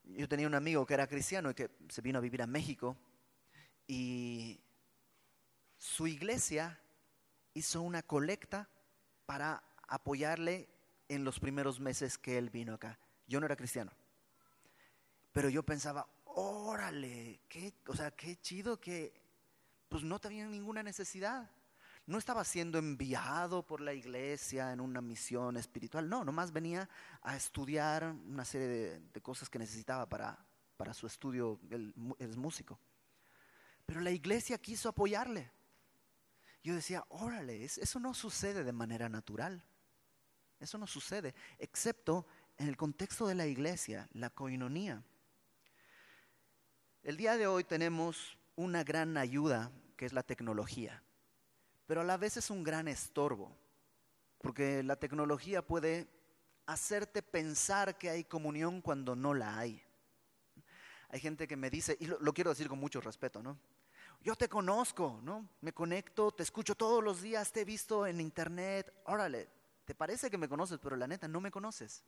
yo 0.03 0.27
tenía 0.27 0.47
un 0.47 0.53
amigo 0.53 0.85
que 0.85 0.95
era 0.95 1.07
cristiano 1.07 1.51
y 1.51 1.53
que 1.53 1.71
se 1.87 2.01
vino 2.01 2.17
a 2.17 2.21
vivir 2.21 2.41
a 2.41 2.45
México 2.45 2.97
y 3.87 4.59
su 5.77 6.07
iglesia 6.07 6.77
hizo 7.53 7.83
una 7.83 8.03
colecta 8.03 8.67
para 9.25 9.63
apoyarle 9.87 10.67
en 11.07 11.23
los 11.23 11.39
primeros 11.39 11.79
meses 11.79 12.17
que 12.17 12.37
él 12.37 12.49
vino 12.49 12.73
acá. 12.73 12.99
Yo 13.27 13.39
no 13.39 13.45
era 13.45 13.55
cristiano, 13.55 13.93
pero 15.31 15.47
yo 15.47 15.63
pensaba, 15.63 16.05
órale, 16.35 17.41
qué, 17.47 17.73
o 17.87 17.95
sea, 17.95 18.11
qué 18.11 18.37
chido 18.37 18.79
que 18.79 19.13
pues 19.89 20.03
no 20.03 20.19
tenía 20.19 20.47
ninguna 20.47 20.83
necesidad 20.83 21.49
no 22.05 22.17
estaba 22.17 22.43
siendo 22.43 22.77
enviado 22.77 23.65
por 23.65 23.79
la 23.79 23.93
iglesia 23.93 24.71
en 24.73 24.81
una 24.81 25.01
misión 25.01 25.55
espiritual, 25.57 26.09
no, 26.09 26.23
nomás 26.23 26.51
venía 26.51 26.89
a 27.21 27.35
estudiar 27.35 28.03
una 28.03 28.43
serie 28.43 28.67
de, 28.67 29.21
cosas 29.21 29.49
que 29.49 29.59
necesitaba 29.59 30.07
para, 30.07 30.37
para 30.75 30.93
su 30.93 31.07
estudio, 31.07 31.59
él, 31.69 31.93
es 32.19 32.35
músico. 32.35 32.77
Pero 33.85 34.01
la 34.01 34.11
iglesia 34.11 34.57
quiso 34.57 34.89
apoyarle. 34.89 35.51
Yo 36.63 36.75
decía, 36.75 37.05
órale, 37.09 37.63
eso 37.63 37.99
no 37.99 38.13
sucede 38.13 38.63
de 38.63 38.71
manera 38.71 39.09
natural. 39.09 39.63
Eso 40.59 40.77
no 40.77 40.87
sucede, 40.87 41.35
excepto 41.59 42.25
en 42.57 42.69
el 42.69 42.77
contexto 42.77 43.27
de 43.27 43.35
la 43.35 43.45
iglesia, 43.45 44.07
la 44.13 44.29
coinonía. 44.29 45.03
El 47.03 47.17
día 47.17 47.37
de 47.37 47.47
hoy 47.47 47.63
tenemos 47.63 48.37
una 48.55 48.83
gran 48.83 49.17
ayuda 49.17 49.71
que 49.95 50.05
es 50.05 50.13
la 50.13 50.23
tecnología 50.23 51.03
pero 51.85 52.01
a 52.01 52.03
la 52.03 52.17
vez 52.17 52.37
es 52.37 52.49
un 52.49 52.63
gran 52.63 52.87
estorbo, 52.87 53.55
porque 54.39 54.83
la 54.83 54.95
tecnología 54.95 55.65
puede 55.65 56.07
hacerte 56.65 57.21
pensar 57.21 57.97
que 57.97 58.09
hay 58.09 58.23
comunión 58.23 58.81
cuando 58.81 59.15
no 59.15 59.33
la 59.33 59.57
hay. 59.57 59.83
Hay 61.09 61.19
gente 61.19 61.47
que 61.47 61.57
me 61.57 61.69
dice, 61.69 61.97
y 61.99 62.07
lo, 62.07 62.33
quiero 62.33 62.49
decir 62.49 62.67
con 62.67 62.79
mucho 62.79 63.01
respeto, 63.01 63.43
¿no? 63.43 63.59
Yo 64.21 64.35
te 64.35 64.47
conozco, 64.47 65.19
¿no? 65.21 65.47
Me 65.61 65.73
conecto, 65.73 66.31
te 66.31 66.43
escucho 66.43 66.75
todos 66.75 67.03
los 67.03 67.21
días, 67.21 67.51
te 67.51 67.61
he 67.61 67.65
visto 67.65 68.07
en 68.07 68.21
internet, 68.21 68.91
órale, 69.05 69.49
te 69.85 69.93
parece 69.93 70.31
que 70.31 70.37
me 70.37 70.47
conoces, 70.47 70.79
pero 70.79 70.95
la 70.95 71.07
neta 71.07 71.27
no 71.27 71.41
me 71.41 71.51
conoces. 71.51 72.03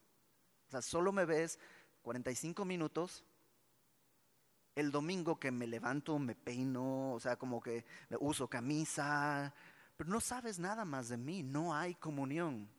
O 0.67 0.71
sea, 0.71 0.81
solo 0.81 1.11
me 1.11 1.25
ves 1.25 1.59
45 2.01 2.63
minutos 2.63 3.25
el 4.75 4.91
domingo 4.91 5.39
que 5.39 5.51
me 5.51 5.67
levanto, 5.67 6.19
me 6.19 6.35
peino, 6.35 7.13
o 7.13 7.19
sea, 7.19 7.37
como 7.37 7.61
que 7.61 7.85
uso 8.19 8.49
camisa, 8.49 9.53
pero 9.95 10.09
no 10.09 10.19
sabes 10.19 10.59
nada 10.59 10.83
más 10.83 11.09
de 11.09 11.17
mí, 11.17 11.43
no 11.43 11.73
hay 11.73 11.95
comunión. 11.95 12.69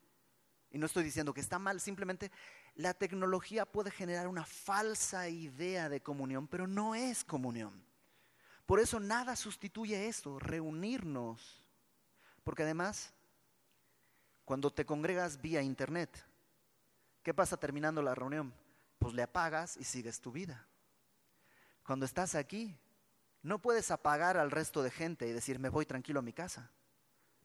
Y 0.70 0.78
no 0.78 0.86
estoy 0.86 1.04
diciendo 1.04 1.32
que 1.32 1.40
está 1.40 1.58
mal, 1.58 1.80
simplemente 1.80 2.30
la 2.74 2.92
tecnología 2.92 3.64
puede 3.64 3.90
generar 3.90 4.28
una 4.28 4.44
falsa 4.44 5.28
idea 5.28 5.88
de 5.88 6.02
comunión, 6.02 6.46
pero 6.46 6.66
no 6.66 6.94
es 6.94 7.24
comunión. 7.24 7.82
Por 8.66 8.80
eso 8.80 9.00
nada 9.00 9.34
sustituye 9.36 10.08
esto, 10.08 10.38
reunirnos. 10.38 11.64
Porque 12.44 12.64
además, 12.64 13.14
cuando 14.44 14.70
te 14.70 14.84
congregas 14.84 15.40
vía 15.40 15.62
internet, 15.62 16.10
¿qué 17.22 17.32
pasa 17.32 17.56
terminando 17.56 18.02
la 18.02 18.14
reunión? 18.14 18.52
Pues 18.98 19.14
le 19.14 19.22
apagas 19.22 19.76
y 19.78 19.84
sigues 19.84 20.20
tu 20.20 20.30
vida. 20.30 20.66
Cuando 21.86 22.04
estás 22.04 22.34
aquí, 22.34 22.76
no 23.42 23.60
puedes 23.60 23.92
apagar 23.92 24.36
al 24.36 24.50
resto 24.50 24.82
de 24.82 24.90
gente 24.90 25.28
y 25.28 25.32
decir, 25.32 25.60
me 25.60 25.68
voy 25.68 25.86
tranquilo 25.86 26.18
a 26.18 26.22
mi 26.22 26.32
casa. 26.32 26.72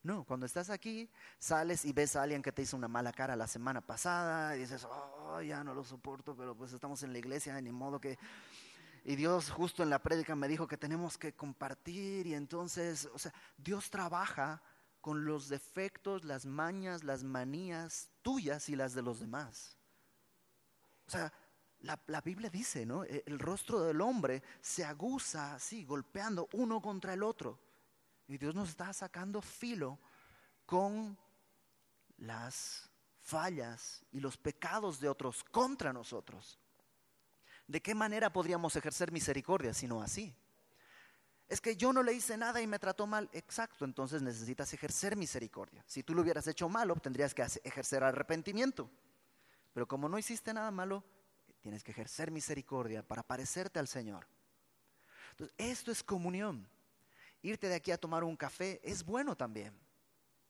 No, 0.01 0.23
cuando 0.23 0.47
estás 0.47 0.71
aquí, 0.71 1.11
sales 1.37 1.85
y 1.85 1.93
ves 1.93 2.15
a 2.15 2.23
alguien 2.23 2.41
que 2.41 2.51
te 2.51 2.63
hizo 2.63 2.75
una 2.75 2.87
mala 2.87 3.13
cara 3.13 3.35
la 3.35 3.47
semana 3.47 3.81
pasada 3.81 4.55
y 4.57 4.61
dices, 4.61 4.83
oh, 4.89 5.39
ya 5.41 5.63
no 5.63 5.75
lo 5.75 5.83
soporto, 5.83 6.35
pero 6.35 6.55
pues 6.55 6.73
estamos 6.73 7.03
en 7.03 7.13
la 7.13 7.19
iglesia, 7.19 7.61
ni 7.61 7.71
modo 7.71 8.01
que... 8.01 8.17
Y 9.03 9.15
Dios 9.15 9.51
justo 9.51 9.83
en 9.83 9.91
la 9.91 9.99
prédica 9.99 10.35
me 10.35 10.47
dijo 10.47 10.67
que 10.67 10.77
tenemos 10.77 11.19
que 11.19 11.33
compartir 11.33 12.25
y 12.25 12.33
entonces, 12.33 13.09
o 13.13 13.19
sea, 13.19 13.33
Dios 13.57 13.91
trabaja 13.91 14.61
con 15.01 15.25
los 15.25 15.49
defectos, 15.49 16.23
las 16.23 16.47
mañas, 16.47 17.03
las 17.03 17.23
manías 17.23 18.09
tuyas 18.23 18.69
y 18.69 18.75
las 18.75 18.95
de 18.95 19.03
los 19.03 19.19
demás. 19.19 19.77
O 21.05 21.11
sea, 21.11 21.31
la, 21.81 22.21
Biblia 22.21 22.49
dice, 22.49 22.85
¿no? 22.85 23.03
E, 23.03 23.23
el 23.25 23.39
rostro 23.39 23.81
del 23.81 24.01
hombre 24.01 24.43
se 24.61 24.83
aguza 24.83 25.55
así, 25.55 25.85
golpeando 25.85 26.49
uno 26.53 26.81
contra 26.81 27.13
el 27.13 27.23
otro. 27.23 27.59
Y 28.27 28.37
Dios 28.37 28.55
nos 28.55 28.69
está 28.69 28.93
sacando 28.93 29.41
filo 29.41 29.99
con 30.65 31.17
las 32.17 32.89
fallas 33.21 34.05
y 34.11 34.19
los 34.19 34.37
pecados 34.37 34.99
de 34.99 35.09
otros 35.09 35.43
contra 35.43 35.91
nosotros. 35.91 36.59
¿De 37.67 37.81
qué 37.81 37.95
manera 37.95 38.31
podríamos 38.31 38.75
ejercer 38.75 39.11
misericordia 39.11 39.73
si 39.73 39.87
no 39.87 40.01
así? 40.01 40.35
Es 41.47 41.59
que 41.59 41.75
yo 41.75 41.91
no 41.91 42.03
le 42.03 42.13
hice 42.13 42.37
nada 42.37 42.61
y 42.61 42.67
me 42.67 42.79
trató 42.79 43.07
mal. 43.07 43.29
Exacto, 43.33 43.83
entonces 43.83 44.21
necesitas 44.21 44.73
ejercer 44.73 45.17
misericordia. 45.17 45.83
Si 45.85 46.03
tú 46.03 46.15
lo 46.15 46.21
hubieras 46.21 46.47
hecho 46.47 46.69
malo, 46.69 46.95
tendrías 46.95 47.33
que 47.33 47.45
ejercer 47.63 48.03
arrepentimiento. 48.03 48.89
Pero 49.73 49.87
como 49.87 50.07
no 50.07 50.17
hiciste 50.17 50.53
nada 50.53 50.71
malo, 50.71 51.03
tienes 51.61 51.83
que 51.83 51.91
ejercer 51.91 52.31
misericordia 52.31 53.03
para 53.03 53.23
parecerte 53.23 53.79
al 53.79 53.87
Señor. 53.87 54.27
Entonces, 55.31 55.55
esto 55.57 55.91
es 55.91 56.03
comunión. 56.03 56.67
Irte 57.41 57.67
de 57.67 57.75
aquí 57.75 57.91
a 57.91 57.97
tomar 57.97 58.23
un 58.23 58.35
café 58.35 58.79
es 58.83 59.03
bueno 59.03 59.35
también. 59.35 59.73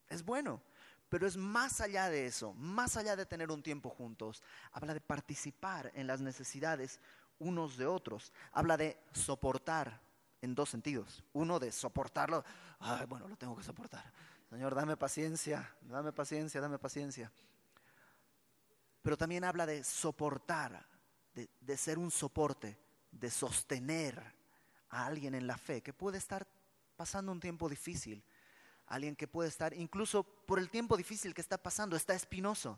Es 0.10 0.24
bueno. 0.24 0.62
Pero 1.10 1.28
es 1.28 1.36
más 1.36 1.82
allá 1.82 2.10
de 2.10 2.26
eso, 2.26 2.54
más 2.54 2.96
allá 2.96 3.18
de 3.18 3.26
tener 3.26 3.52
un 3.52 3.62
tiempo 3.62 3.90
juntos. 3.90 4.42
Habla 4.72 4.94
de 4.94 5.02
participar 5.02 5.92
en 5.94 6.08
las 6.08 6.22
necesidades 6.22 7.02
unos 7.38 7.76
de 7.76 7.86
otros. 7.86 8.32
Habla 8.54 8.78
de 8.78 8.98
soportar 9.14 10.00
en 10.42 10.56
dos 10.56 10.70
sentidos. 10.70 11.24
Uno 11.34 11.60
de 11.60 11.72
soportarlo. 11.72 12.46
Ay, 12.80 13.06
bueno, 13.08 13.28
lo 13.28 13.36
tengo 13.36 13.58
que 13.58 13.64
soportar. 13.64 14.12
Señor, 14.50 14.74
dame 14.74 14.98
paciencia, 14.98 15.70
dame 15.82 16.12
paciencia, 16.12 16.62
dame 16.62 16.80
paciencia. 16.80 17.32
Pero 19.02 19.18
también 19.18 19.44
habla 19.44 19.66
de 19.66 19.84
soportar, 19.84 20.86
de, 21.34 21.78
ser 21.78 21.98
un 21.98 22.12
soporte, 22.12 22.78
de 23.12 23.30
sostener 23.30 24.22
a 24.90 25.06
alguien 25.06 25.36
en 25.36 25.48
la 25.48 25.58
fe 25.58 25.82
que 25.82 25.94
puede 25.94 26.18
estar 26.18 26.48
pasando 26.96 27.32
un 27.32 27.40
tiempo 27.40 27.70
difícil 27.70 28.24
alguien 28.92 29.16
que 29.16 29.28
puede 29.28 29.48
estar, 29.48 29.74
incluso 29.74 30.24
por 30.24 30.60
el 30.60 30.70
tiempo 30.70 30.98
difícil 30.98 31.34
que 31.34 31.42
está 31.42 31.58
pasando, 31.58 31.96
está 31.96 32.14
espinoso. 32.14 32.78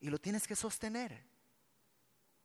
Y 0.00 0.08
lo 0.08 0.18
tienes 0.18 0.46
que 0.46 0.56
sostener. 0.56 1.22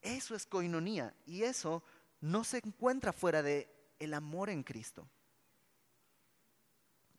Eso 0.01 0.35
es 0.35 0.45
coinonía. 0.45 1.15
Y 1.25 1.43
eso 1.43 1.81
no 2.19 2.43
se 2.43 2.57
encuentra 2.57 3.13
fuera 3.13 3.41
de 3.41 3.69
el 3.97 4.13
amor 4.13 4.49
en 4.49 4.63
Cristo. 4.63 5.09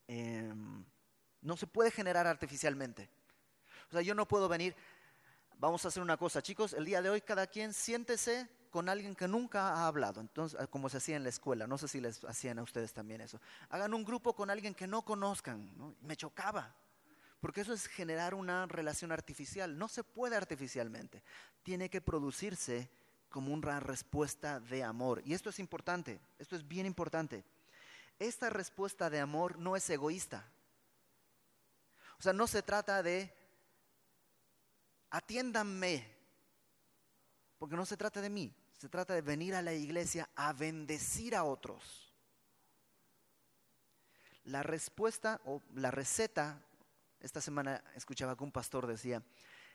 Em, 0.06 0.84
no 1.40 1.56
se 1.56 1.66
puede 1.66 1.90
generar 1.90 2.26
artificialmente. 2.26 3.08
O 3.88 3.92
sea, 3.92 4.02
yo 4.02 4.14
no 4.14 4.28
puedo 4.28 4.48
venir, 4.48 4.76
vamos 5.60 5.84
a 5.84 5.88
hacer 5.88 6.02
una 6.02 6.16
cosa, 6.16 6.42
chicos, 6.42 6.72
el 6.72 6.86
día 6.86 7.02
de 7.02 7.10
hoy 7.10 7.20
cada 7.20 7.46
quien 7.46 7.74
siéntese 7.74 8.48
con 8.70 8.88
alguien 8.88 9.14
que 9.14 9.28
nunca 9.28 9.74
ha 9.74 9.86
hablado, 9.86 10.20
entonces, 10.20 10.58
ah, 10.58 10.66
como 10.66 10.88
se 10.88 10.96
hacía 10.96 11.16
en 11.16 11.22
la 11.22 11.28
escuela, 11.28 11.66
no 11.66 11.76
sé 11.76 11.86
si 11.86 12.00
les 12.00 12.24
hacían 12.24 12.58
a 12.58 12.62
ustedes 12.62 12.94
también 12.94 13.20
eso. 13.20 13.40
Hagan 13.68 13.92
un 13.92 14.04
grupo 14.04 14.34
con 14.34 14.48
alguien 14.48 14.74
que 14.74 14.86
no 14.86 15.02
conozcan, 15.02 15.70
me 16.00 16.16
chocaba, 16.16 16.74
porque 17.40 17.60
eso 17.60 17.74
es 17.74 17.86
generar 17.86 18.34
una 18.34 18.66
relación 18.66 19.12
artificial, 19.12 19.76
no 19.76 19.88
se 19.88 20.02
puede 20.02 20.36
artificialmente, 20.36 21.22
tiene 21.62 21.90
que 21.90 22.00
producirse 22.00 22.90
como 23.28 23.52
una 23.52 23.80
respuesta 23.80 24.60
de 24.60 24.82
amor. 24.82 25.20
Y 25.26 25.34
esto 25.34 25.50
es 25.50 25.58
importante, 25.58 26.20
esto 26.38 26.56
es 26.56 26.66
bien 26.66 26.86
importante. 26.86 27.44
Esta 28.18 28.50
respuesta 28.50 29.08
de 29.08 29.20
amor 29.20 29.58
no 29.58 29.76
es 29.76 29.88
egoísta. 29.88 30.44
O 32.18 32.22
sea, 32.22 32.32
no 32.32 32.46
se 32.46 32.62
trata 32.62 33.02
de 33.02 33.32
atiéndanme, 35.10 36.06
porque 37.58 37.76
no 37.76 37.84
se 37.84 37.96
trata 37.96 38.20
de 38.20 38.30
mí, 38.30 38.54
se 38.78 38.88
trata 38.88 39.14
de 39.14 39.22
venir 39.22 39.54
a 39.54 39.62
la 39.62 39.74
iglesia 39.74 40.28
a 40.34 40.52
bendecir 40.52 41.36
a 41.36 41.44
otros. 41.44 42.14
La 44.44 44.62
respuesta 44.62 45.40
o 45.44 45.60
la 45.74 45.90
receta, 45.90 46.62
esta 47.20 47.40
semana 47.40 47.84
escuchaba 47.94 48.36
que 48.36 48.44
un 48.44 48.52
pastor 48.52 48.86
decía, 48.86 49.22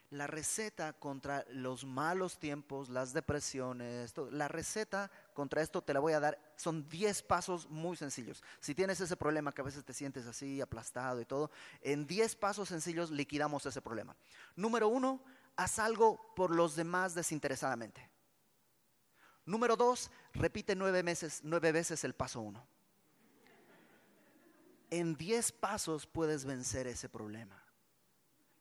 la 0.09 0.27
receta 0.27 0.93
contra 0.93 1.45
los 1.49 1.85
malos 1.85 2.39
tiempos, 2.39 2.89
las 2.89 3.13
depresiones, 3.13 4.13
la 4.31 4.47
receta 4.47 5.11
contra 5.35 5.61
esto 5.61 5.83
te 5.83 5.93
la 5.93 5.99
voy 5.99 6.13
a 6.13 6.19
dar, 6.19 6.39
son 6.55 6.89
10 6.89 7.21
pasos 7.23 7.69
muy 7.69 7.95
sencillos. 7.95 8.41
Si 8.59 8.73
tienes 8.73 8.99
ese 8.99 9.15
problema 9.15 9.51
que 9.51 9.61
a 9.61 9.65
veces 9.65 9.85
te 9.85 9.93
sientes 9.93 10.25
así 10.25 10.61
aplastado 10.61 11.21
y 11.21 11.25
todo, 11.25 11.51
en 11.81 12.07
10 12.07 12.35
pasos 12.37 12.69
sencillos 12.69 13.11
liquidamos 13.11 13.67
ese 13.67 13.81
problema. 13.81 14.15
Número 14.55 14.87
uno, 14.87 15.21
haz 15.57 15.77
algo 15.77 16.33
por 16.35 16.49
los 16.49 16.75
demás 16.75 17.13
desinteresadamente. 17.13 18.09
Número 19.45 19.75
dos, 19.75 20.09
repite 20.33 20.75
nueve, 20.75 21.03
meses, 21.03 21.41
nueve 21.43 21.71
veces 21.71 22.03
el 22.03 22.15
paso 22.15 22.41
uno. 22.41 22.67
En 24.89 25.15
diez 25.15 25.51
pasos 25.51 26.07
puedes 26.07 26.45
vencer 26.45 26.87
ese 26.87 27.09
problema. 27.09 27.61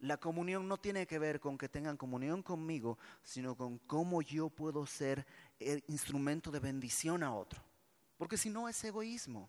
La 0.04 0.18
comunión 0.18 0.68
no 0.68 0.76
tiene 0.76 1.06
que 1.06 1.18
ver 1.18 1.40
con 1.40 1.56
que 1.56 1.70
tengan 1.70 1.96
comunión 1.96 2.42
conmigo, 2.42 2.98
sino 3.22 3.56
con 3.56 3.78
cómo 3.78 4.20
yo 4.20 4.50
puedo 4.50 4.84
ser 4.84 5.26
el 5.58 5.82
instrumento 5.88 6.50
de 6.50 6.60
bendición 6.60 7.22
a 7.22 7.34
otro. 7.34 7.62
Porque 8.18 8.36
si 8.36 8.50
no 8.50 8.68
es 8.68 8.84
egoísmo. 8.84 9.48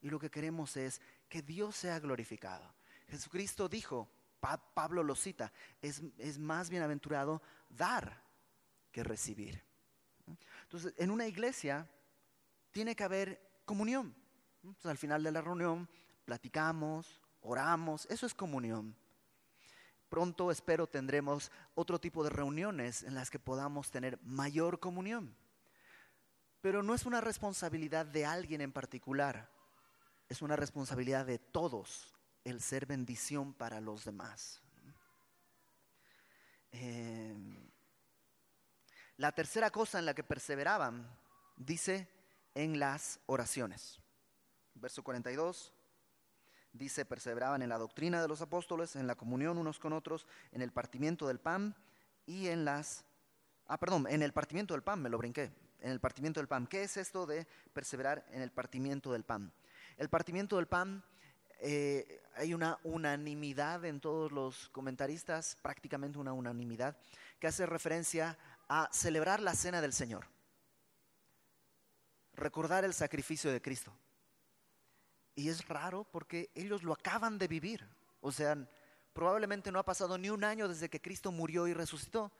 Y 0.00 0.08
lo 0.08 0.20
que 0.20 0.30
queremos 0.30 0.76
es 0.76 1.00
que 1.28 1.42
Dios 1.42 1.74
sea 1.74 1.98
glorificado. 1.98 2.72
Jesucristo 3.08 3.68
dijo, 3.68 4.08
Pablo 4.38 5.02
lo 5.02 5.16
cita, 5.16 5.52
es, 5.80 6.00
es 6.16 6.38
más 6.38 6.70
bienaventurado 6.70 7.42
dar 7.68 8.22
que 8.92 9.02
recibir. 9.02 9.64
Entonces, 10.62 10.94
en 10.96 11.10
una 11.10 11.26
iglesia 11.26 11.90
tiene 12.70 12.94
que 12.94 13.02
haber 13.02 13.60
comunión. 13.64 14.14
Entonces, 14.62 14.86
al 14.86 14.98
final 14.98 15.24
de 15.24 15.32
la 15.32 15.40
reunión 15.40 15.88
platicamos, 16.24 17.20
oramos, 17.40 18.06
eso 18.06 18.26
es 18.26 18.34
comunión. 18.34 19.01
Pronto 20.12 20.50
espero 20.50 20.86
tendremos 20.86 21.50
otro 21.74 21.98
tipo 21.98 22.22
de 22.22 22.28
reuniones 22.28 23.02
en 23.02 23.14
las 23.14 23.30
que 23.30 23.38
podamos 23.38 23.90
tener 23.90 24.20
mayor 24.22 24.78
comunión. 24.78 25.34
Pero 26.60 26.82
no 26.82 26.92
es 26.94 27.06
una 27.06 27.22
responsabilidad 27.22 28.04
de 28.04 28.26
alguien 28.26 28.60
en 28.60 28.72
particular, 28.72 29.48
es 30.28 30.42
una 30.42 30.54
responsabilidad 30.54 31.24
de 31.24 31.38
todos 31.38 32.14
el 32.44 32.60
ser 32.60 32.84
bendición 32.84 33.54
para 33.54 33.80
los 33.80 34.04
demás. 34.04 34.60
Eh, 36.72 37.34
la 39.16 39.32
tercera 39.32 39.70
cosa 39.70 39.98
en 39.98 40.04
la 40.04 40.12
que 40.12 40.24
perseveraban, 40.24 41.08
dice, 41.56 42.06
en 42.54 42.78
las 42.78 43.18
oraciones. 43.24 43.98
Verso 44.74 45.02
42 45.02 45.72
dice, 46.72 47.04
perseveraban 47.04 47.62
en 47.62 47.68
la 47.68 47.78
doctrina 47.78 48.20
de 48.22 48.28
los 48.28 48.40
apóstoles, 48.40 48.96
en 48.96 49.06
la 49.06 49.14
comunión 49.14 49.58
unos 49.58 49.78
con 49.78 49.92
otros, 49.92 50.26
en 50.52 50.62
el 50.62 50.72
partimiento 50.72 51.26
del 51.26 51.38
pan 51.38 51.74
y 52.26 52.48
en 52.48 52.64
las... 52.64 53.04
Ah, 53.66 53.78
perdón, 53.78 54.06
en 54.08 54.22
el 54.22 54.32
partimiento 54.32 54.74
del 54.74 54.82
pan, 54.82 55.00
me 55.00 55.08
lo 55.08 55.18
brinqué, 55.18 55.52
en 55.80 55.92
el 55.92 56.00
partimiento 56.00 56.40
del 56.40 56.48
pan. 56.48 56.66
¿Qué 56.66 56.82
es 56.82 56.96
esto 56.96 57.26
de 57.26 57.46
perseverar 57.72 58.24
en 58.30 58.42
el 58.42 58.50
partimiento 58.50 59.12
del 59.12 59.24
pan? 59.24 59.52
El 59.96 60.08
partimiento 60.08 60.56
del 60.56 60.66
pan, 60.66 61.04
eh, 61.60 62.22
hay 62.34 62.54
una 62.54 62.78
unanimidad 62.82 63.84
en 63.84 64.00
todos 64.00 64.32
los 64.32 64.68
comentaristas, 64.70 65.56
prácticamente 65.62 66.18
una 66.18 66.32
unanimidad, 66.32 66.96
que 67.38 67.46
hace 67.46 67.66
referencia 67.66 68.38
a 68.68 68.88
celebrar 68.92 69.40
la 69.40 69.54
cena 69.54 69.80
del 69.80 69.92
Señor. 69.92 70.26
Recordar 72.34 72.84
el 72.84 72.94
sacrificio 72.94 73.52
de 73.52 73.60
Cristo. 73.60 73.92
Y 75.34 75.48
es 75.48 75.66
raro 75.68 76.04
porque 76.04 76.50
ellos 76.54 76.82
lo 76.82 76.92
acaban 76.92 77.38
de 77.38 77.48
vivir. 77.48 77.88
O 78.20 78.30
sea, 78.30 78.56
probablemente 79.12 79.72
no 79.72 79.78
ha 79.78 79.84
pasado 79.84 80.18
ni 80.18 80.30
un 80.30 80.44
año 80.44 80.68
desde 80.68 80.88
que 80.88 81.00
Cristo 81.00 81.32
murió 81.32 81.66
y 81.66 81.74
resucitó. 81.74 82.32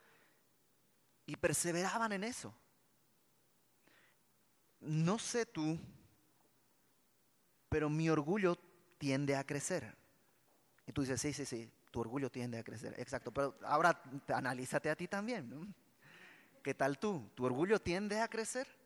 Y 1.26 1.36
perseveraban 1.36 2.12
en 2.12 2.24
eso. 2.24 2.54
No 4.80 5.18
sé 5.18 5.46
tú, 5.46 5.78
pero 7.68 7.88
mi 7.88 8.10
orgullo 8.10 8.58
tiende 8.98 9.36
a 9.36 9.44
crecer. 9.44 9.96
Y 10.86 10.92
tú 10.92 11.02
dices, 11.02 11.20
sí, 11.20 11.32
sí, 11.32 11.46
sí, 11.46 11.70
tu 11.90 12.00
orgullo 12.00 12.30
tiende 12.30 12.58
a 12.58 12.64
crecer. 12.64 12.94
Exacto, 12.98 13.32
pero 13.32 13.56
ahora 13.64 14.02
analízate 14.28 14.90
a 14.90 14.96
ti 14.96 15.06
también. 15.06 15.74
¿Qué 16.62 16.74
tal 16.74 16.98
tú? 16.98 17.30
¿Tu 17.34 17.44
orgullo 17.44 17.80
tiende 17.80 18.20
a 18.20 18.28
crecer? 18.28 18.81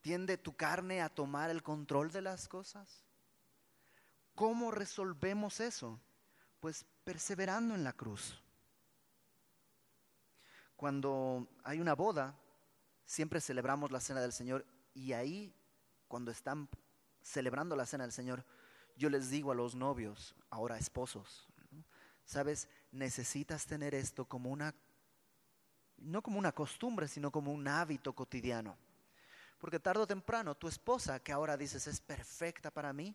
¿Tiende 0.00 0.38
tu 0.38 0.56
carne 0.56 1.02
a 1.02 1.08
tomar 1.08 1.50
el 1.50 1.62
control 1.62 2.10
de 2.10 2.22
las 2.22 2.48
cosas? 2.48 3.04
¿Cómo 4.34 4.70
resolvemos 4.70 5.60
eso? 5.60 6.00
Pues 6.60 6.86
perseverando 7.04 7.74
en 7.74 7.84
la 7.84 7.92
cruz. 7.92 8.42
Cuando 10.76 11.46
hay 11.62 11.80
una 11.80 11.94
boda, 11.94 12.34
siempre 13.04 13.40
celebramos 13.40 13.90
la 13.90 14.00
cena 14.00 14.20
del 14.20 14.32
Señor 14.32 14.64
y 14.94 15.12
ahí, 15.12 15.54
cuando 16.08 16.30
están 16.30 16.68
celebrando 17.20 17.76
la 17.76 17.84
cena 17.84 18.04
del 18.04 18.12
Señor, 18.12 18.44
yo 18.96 19.10
les 19.10 19.28
digo 19.28 19.52
a 19.52 19.54
los 19.54 19.74
novios, 19.74 20.34
ahora 20.48 20.78
esposos, 20.78 21.48
¿sabes? 22.24 22.68
Necesitas 22.92 23.66
tener 23.66 23.94
esto 23.94 24.24
como 24.24 24.50
una, 24.50 24.74
no 25.98 26.22
como 26.22 26.38
una 26.38 26.52
costumbre, 26.52 27.08
sino 27.08 27.30
como 27.30 27.52
un 27.52 27.68
hábito 27.68 28.14
cotidiano. 28.14 28.76
Porque 29.60 29.78
tarde 29.78 30.02
o 30.02 30.06
temprano 30.06 30.56
tu 30.56 30.66
esposa, 30.68 31.20
que 31.20 31.32
ahora 31.32 31.56
dices 31.56 31.86
es 31.86 32.00
perfecta 32.00 32.70
para 32.70 32.92
mí, 32.92 33.14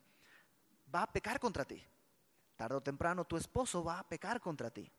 va 0.93 1.01
a 1.01 1.11
pecar 1.11 1.39
contra 1.39 1.65
ti. 1.65 1.83
Tarde 2.55 2.75
o 2.75 2.81
temprano 2.81 3.25
tu 3.25 3.35
esposo 3.35 3.83
va 3.83 3.99
a 3.99 4.07
pecar 4.07 4.39
contra 4.39 4.69
ti. 4.69 4.89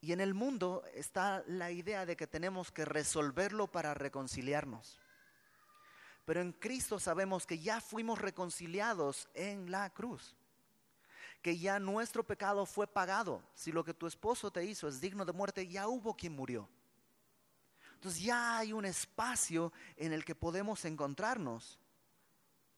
Y 0.00 0.12
en 0.12 0.20
el 0.20 0.32
mundo 0.32 0.82
está 0.94 1.44
la 1.46 1.70
idea 1.70 2.06
de 2.06 2.16
que 2.16 2.26
tenemos 2.26 2.72
que 2.72 2.86
resolverlo 2.86 3.66
para 3.70 3.92
reconciliarnos. 3.94 4.98
Pero 6.24 6.40
en 6.40 6.52
Cristo 6.52 6.98
sabemos 6.98 7.46
que 7.46 7.58
ya 7.58 7.80
fuimos 7.80 8.18
reconciliados 8.18 9.28
en 9.34 9.70
la 9.70 9.90
cruz. 9.90 10.36
Que 11.42 11.58
ya 11.58 11.78
nuestro 11.78 12.24
pecado 12.24 12.64
fue 12.64 12.86
pagado. 12.86 13.42
Si 13.54 13.72
lo 13.72 13.84
que 13.84 13.94
tu 13.94 14.06
esposo 14.06 14.50
te 14.50 14.64
hizo 14.64 14.88
es 14.88 15.00
digno 15.00 15.24
de 15.24 15.32
muerte, 15.32 15.66
ya 15.66 15.88
hubo 15.88 16.16
quien 16.16 16.34
murió. 16.34 16.68
Entonces 17.98 18.22
ya 18.22 18.58
hay 18.58 18.72
un 18.72 18.84
espacio 18.84 19.72
en 19.96 20.12
el 20.12 20.24
que 20.24 20.36
podemos 20.36 20.84
encontrarnos 20.84 21.80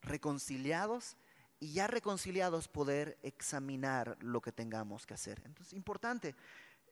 reconciliados 0.01 1.19
y 1.59 1.75
ya 1.75 1.87
reconciliados 1.87 2.69
poder 2.69 3.19
examinar 3.23 4.17
lo 4.23 4.41
que 4.41 4.51
tengamos 4.51 5.07
que 5.07 5.13
hacer. 5.13 5.43
Entonces, 5.45 5.75
importante, 5.75 6.35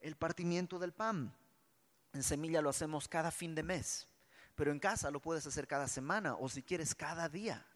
el 0.03 0.15
partimiento 0.15 0.79
del 0.79 0.93
pan. 0.93 1.35
En 2.13 2.23
semilla 2.23 2.61
lo 2.61 2.69
hacemos 2.69 3.09
cada 3.09 3.31
fin 3.31 3.55
de 3.55 3.63
mes, 3.63 4.07
pero 4.55 4.73
en 4.73 4.79
casa 4.79 5.11
lo 5.11 5.23
puedes 5.23 5.47
hacer 5.47 5.67
cada 5.67 5.89
semana 5.89 6.35
o 6.35 6.51
si 6.51 6.63
quieres 6.63 6.95
cada 6.95 7.31
día. 7.31 7.67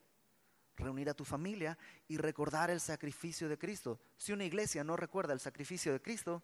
Reunir 0.77 1.09
a 1.09 1.15
tu 1.15 1.25
familia 1.25 1.79
y 2.09 2.19
recordar 2.19 2.69
el 2.69 2.81
sacrificio 2.81 3.49
de 3.49 3.57
Cristo. 3.57 3.99
Si 4.19 4.35
una 4.35 4.45
iglesia 4.45 4.85
no 4.85 4.99
recuerda 4.99 5.33
el 5.33 5.41
sacrificio 5.41 5.95
de 5.95 6.03
Cristo, 6.03 6.43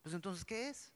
pues 0.00 0.14
entonces, 0.14 0.44
¿qué 0.44 0.68
es? 0.68 0.92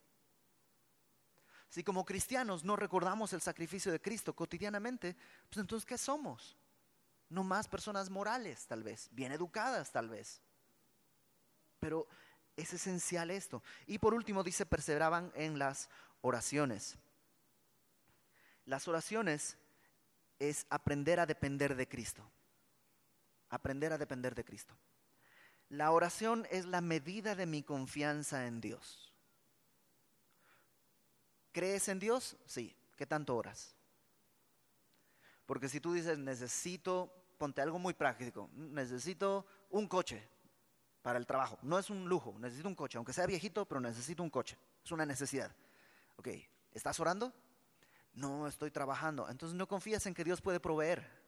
Si 1.73 1.83
como 1.83 2.05
cristianos 2.05 2.65
no 2.65 2.77
recordamos 2.77 3.33
el 3.33 3.41
sacrificio 3.41 3.91
de 3.91 3.99
Cristo 3.99 4.37
cotidianamente, 4.37 5.17
pues 5.49 5.57
entonces, 5.57 5.87
¿qué 5.87 5.97
somos? 5.97 6.55
No 7.31 7.45
más 7.45 7.67
personas 7.67 8.11
morales, 8.11 8.67
tal 8.67 8.83
vez, 8.83 9.09
bien 9.11 9.33
educadas, 9.33 9.91
tal 9.91 10.11
vez. 10.11 10.43
Pero 11.81 12.07
es 12.57 12.75
esencial 12.75 13.31
esto. 13.31 13.63
Y 13.87 13.97
por 13.97 14.13
último 14.13 14.43
dice, 14.43 14.67
perseveraban 14.67 15.33
en 15.35 15.59
las 15.59 15.89
oraciones. 16.21 16.99
Las 18.67 18.87
oraciones 18.87 19.57
es 20.39 20.67
aprender 20.69 21.21
a 21.21 21.25
depender 21.25 21.75
de 21.75 21.89
Cristo. 21.89 22.23
Aprender 23.49 23.95
a 23.95 23.99
depender 23.99 24.35
de 24.35 24.45
Cristo. 24.45 24.77
La 25.71 25.91
oración 25.91 26.47
es 26.51 26.67
la 26.67 26.83
medida 26.83 27.35
de 27.35 27.47
mi 27.47 27.63
confianza 27.63 28.47
en 28.47 28.61
Dios. 28.61 29.12
¿Crees 31.53 31.89
en 31.89 31.99
Dios? 31.99 32.37
Sí. 32.47 32.77
¿Qué 32.97 33.07
tanto 33.07 33.37
oras? 33.37 33.75
Porque 35.47 35.69
si 35.69 35.81
tú 35.81 35.93
dices, 35.93 36.19
necesito, 36.19 37.13
ponte 37.39 37.61
algo 37.61 37.79
muy 37.79 37.95
práctico, 37.95 38.49
necesito 38.55 39.47
un 39.71 39.89
coche, 39.89 40.29
para 41.03 41.19
el 41.19 41.27
trabajo. 41.27 41.59
No 41.63 41.79
es 41.79 41.91
un 41.91 42.09
lujo, 42.09 42.37
necesito 42.39 42.69
un 42.69 42.75
coche, 42.75 42.97
aunque 42.97 43.13
sea 43.13 43.27
viejito, 43.27 43.67
pero 43.67 43.81
necesito 43.81 44.23
un 44.23 44.31
coche. 44.31 44.57
Es 44.85 44.93
una 44.93 45.05
necesidad. 45.05 45.55
Ok, 46.17 46.29
¿estás 46.73 46.99
orando? 47.01 47.33
No, 48.15 48.47
estoy 48.47 48.71
trabajando. 48.71 49.29
Entonces 49.29 49.57
no 49.57 49.67
confías 49.67 50.07
en 50.07 50.15
que 50.15 50.25
Dios 50.25 50.41
puede 50.41 50.61
proveer. 50.61 51.21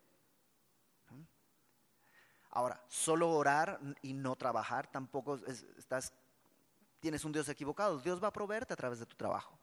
Ahora, 2.50 2.80
solo 2.88 3.30
orar 3.32 3.80
y 4.00 4.12
no 4.12 4.36
trabajar 4.36 4.86
tampoco 4.86 5.40
estás, 5.76 6.12
tienes 7.00 7.24
un 7.24 7.32
Dios 7.32 7.48
equivocado. 7.48 7.98
Dios 7.98 8.22
va 8.22 8.28
a 8.28 8.32
proveerte 8.32 8.72
a 8.72 8.76
través 8.76 9.00
de 9.00 9.06
tu 9.06 9.16
trabajo, 9.16 9.58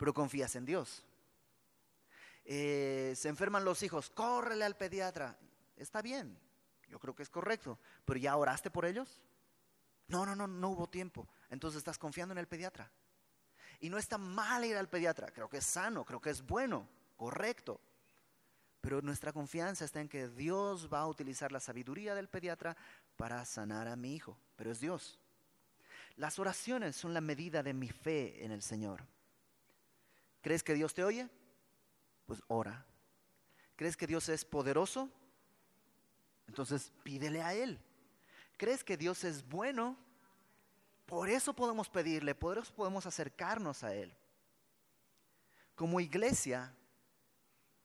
pero 0.00 0.14
confías 0.14 0.56
en 0.56 0.64
Dios. 0.64 1.04
Eh, 2.46 3.12
se 3.14 3.28
enferman 3.28 3.66
los 3.66 3.82
hijos, 3.82 4.08
córrele 4.08 4.64
al 4.64 4.74
pediatra. 4.74 5.36
Está 5.76 6.00
bien, 6.00 6.40
yo 6.88 6.98
creo 6.98 7.14
que 7.14 7.22
es 7.22 7.28
correcto, 7.28 7.78
pero 8.06 8.18
¿ya 8.18 8.34
oraste 8.34 8.70
por 8.70 8.86
ellos? 8.86 9.20
No, 10.08 10.24
no, 10.24 10.34
no, 10.34 10.46
no 10.46 10.70
hubo 10.70 10.88
tiempo. 10.88 11.28
Entonces 11.50 11.76
estás 11.76 11.98
confiando 11.98 12.32
en 12.32 12.38
el 12.38 12.48
pediatra. 12.48 12.90
Y 13.78 13.90
no 13.90 13.98
está 13.98 14.16
mal 14.16 14.64
ir 14.64 14.74
al 14.78 14.88
pediatra, 14.88 15.32
creo 15.32 15.50
que 15.50 15.58
es 15.58 15.66
sano, 15.66 16.02
creo 16.02 16.18
que 16.18 16.30
es 16.30 16.40
bueno, 16.46 16.88
correcto. 17.18 17.78
Pero 18.80 19.02
nuestra 19.02 19.34
confianza 19.34 19.84
está 19.84 20.00
en 20.00 20.08
que 20.08 20.28
Dios 20.28 20.88
va 20.90 21.00
a 21.00 21.08
utilizar 21.08 21.52
la 21.52 21.60
sabiduría 21.60 22.14
del 22.14 22.30
pediatra 22.30 22.74
para 23.18 23.44
sanar 23.44 23.86
a 23.86 23.96
mi 23.96 24.14
hijo, 24.14 24.38
pero 24.56 24.72
es 24.72 24.80
Dios. 24.80 25.20
Las 26.16 26.38
oraciones 26.38 26.96
son 26.96 27.12
la 27.12 27.20
medida 27.20 27.62
de 27.62 27.74
mi 27.74 27.90
fe 27.90 28.42
en 28.42 28.50
el 28.50 28.62
Señor. 28.62 29.04
¿Crees 30.40 30.62
que 30.62 30.74
Dios 30.74 30.94
te 30.94 31.04
oye? 31.04 31.28
Pues 32.26 32.42
ora. 32.48 32.86
¿Crees 33.76 33.96
que 33.96 34.06
Dios 34.06 34.28
es 34.28 34.44
poderoso? 34.44 35.10
Entonces 36.46 36.92
pídele 37.02 37.42
a 37.42 37.54
Él. 37.54 37.80
¿Crees 38.56 38.84
que 38.84 38.96
Dios 38.96 39.24
es 39.24 39.46
bueno? 39.48 39.96
Por 41.06 41.28
eso 41.28 41.54
podemos 41.54 41.88
pedirle, 41.88 42.34
por 42.34 42.58
eso 42.58 42.74
podemos 42.74 43.06
acercarnos 43.06 43.82
a 43.82 43.94
Él. 43.94 44.14
Como 45.74 46.00
iglesia, 46.00 46.74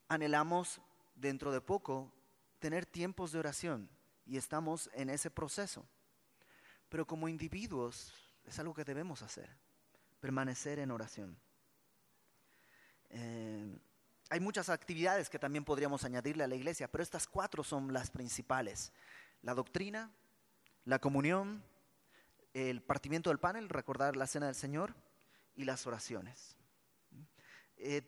anhelamos 0.08 0.80
dentro 1.14 1.50
de 1.50 1.60
poco 1.60 2.12
tener 2.58 2.86
tiempos 2.86 3.32
de 3.32 3.38
oración 3.38 3.88
y 4.26 4.36
estamos 4.36 4.90
en 4.92 5.10
ese 5.10 5.30
proceso. 5.30 5.86
Pero 6.88 7.06
como 7.06 7.28
individuos 7.28 8.12
es 8.44 8.58
algo 8.58 8.74
que 8.74 8.84
debemos 8.84 9.22
hacer, 9.22 9.48
permanecer 10.20 10.78
en 10.78 10.90
oración. 10.90 11.38
Eh, 13.10 13.78
hay 14.28 14.40
muchas 14.40 14.68
actividades 14.68 15.30
que 15.30 15.38
también 15.38 15.64
podríamos 15.64 16.04
añadirle 16.04 16.44
a 16.44 16.48
la 16.48 16.56
iglesia, 16.56 16.88
pero 16.88 17.02
estas 17.02 17.26
cuatro 17.26 17.62
son 17.62 17.92
las 17.92 18.10
principales. 18.10 18.92
La 19.42 19.54
doctrina, 19.54 20.10
la 20.84 20.98
comunión, 20.98 21.62
el 22.54 22.82
partimiento 22.82 23.30
del 23.30 23.38
pan, 23.38 23.56
el 23.56 23.68
recordar 23.68 24.16
la 24.16 24.26
cena 24.26 24.46
del 24.46 24.54
Señor 24.54 24.94
y 25.54 25.64
las 25.64 25.86
oraciones. 25.86 26.56
Eh, 27.76 28.02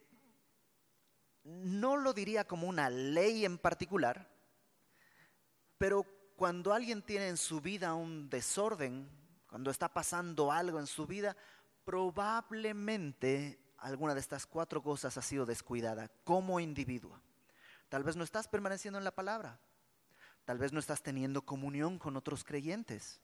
no 1.45 1.97
lo 1.97 2.13
diría 2.13 2.47
como 2.47 2.69
una 2.69 2.91
ley 2.91 3.45
en 3.45 3.59
particular, 3.59 4.29
pero 5.77 6.05
cuando 6.37 6.73
alguien 6.73 7.03
tiene 7.03 7.29
en 7.29 7.37
su 7.37 7.61
vida 7.61 7.95
un 7.95 8.29
desorden, 8.29 9.09
cuando 9.49 9.71
está 9.71 9.93
pasando 9.93 10.53
algo 10.53 10.79
en 10.79 10.87
su 10.87 11.07
vida, 11.07 11.37
probablemente 11.85 13.59
alguna 13.79 14.15
de 14.15 14.21
estas 14.21 14.47
cuatro 14.47 14.83
cosas 14.83 15.17
ha 15.17 15.23
sido 15.23 15.47
descuidada 15.47 16.11
como 16.25 16.61
individuo. 16.61 17.21
Tal 17.89 18.05
vez 18.05 18.17
no 18.17 18.25
estás 18.25 18.49
permaneciendo 18.49 18.99
en 18.99 19.05
la 19.05 19.15
palabra, 19.15 19.59
Tal 20.49 20.57
vez 20.57 20.73
no 20.73 20.81
estás 20.81 21.03
teniendo 21.03 21.43
comunión 21.43 21.99
con 21.99 22.17
otros 22.17 22.43
creyentes 22.43 23.21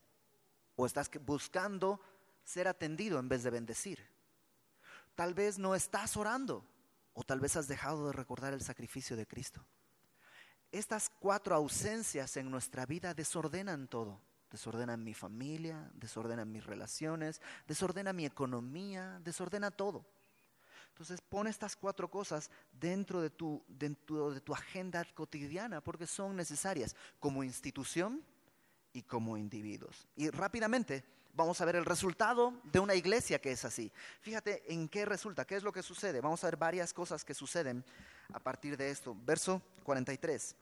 o 0.76 0.84
estás 0.84 1.10
buscando 1.24 1.98
ser 2.44 2.68
atendido 2.68 3.18
en 3.18 3.30
vez 3.30 3.42
de 3.42 3.48
bendecir. 3.48 4.06
Tal 5.14 5.32
vez 5.32 5.58
no 5.58 5.74
estás 5.74 6.18
orando 6.18 6.66
o 7.14 7.24
tal 7.24 7.40
vez 7.40 7.56
has 7.56 7.66
dejado 7.66 8.08
de 8.08 8.12
recordar 8.12 8.52
el 8.52 8.60
sacrificio 8.60 9.16
de 9.16 9.26
Cristo. 9.26 9.64
Estas 10.70 11.08
cuatro 11.08 11.54
ausencias 11.54 12.36
en 12.36 12.50
nuestra 12.50 12.84
vida 12.84 13.14
desordenan 13.14 13.88
todo. 13.88 14.20
Desordenan 14.50 15.02
mi 15.02 15.14
familia, 15.14 15.90
desordenan 15.94 16.52
mis 16.52 16.66
relaciones, 16.66 17.40
desordena 17.66 18.12
mi 18.12 18.26
economía, 18.26 19.18
desordena 19.24 19.70
todo. 19.70 20.04
Entonces 20.94 21.20
pon 21.20 21.48
estas 21.48 21.74
cuatro 21.74 22.08
cosas 22.08 22.48
dentro 22.70 23.20
de 23.20 23.28
tu, 23.28 23.64
dentro 23.66 24.30
de 24.30 24.40
tu 24.40 24.54
agenda 24.54 25.04
cotidiana 25.12 25.80
porque 25.80 26.06
son 26.06 26.36
necesarias 26.36 26.94
como 27.18 27.42
institución 27.42 28.22
y 28.92 29.02
como 29.02 29.36
individuos. 29.36 30.06
Y 30.14 30.30
rápidamente 30.30 31.02
vamos 31.32 31.60
a 31.60 31.64
ver 31.64 31.74
el 31.74 31.84
resultado 31.84 32.54
de 32.62 32.78
una 32.78 32.94
iglesia 32.94 33.40
que 33.40 33.50
es 33.50 33.64
así. 33.64 33.90
Fíjate 34.20 34.72
en 34.72 34.88
qué 34.88 35.04
resulta, 35.04 35.44
qué 35.44 35.56
es 35.56 35.64
lo 35.64 35.72
que 35.72 35.82
sucede. 35.82 36.20
Vamos 36.20 36.44
a 36.44 36.46
ver 36.46 36.56
varias 36.56 36.92
cosas 36.92 37.24
que 37.24 37.34
suceden 37.34 37.84
a 38.32 38.38
partir 38.38 38.76
de 38.76 38.88
esto. 38.88 39.16
Verso 39.26 39.60
43. 39.82 40.54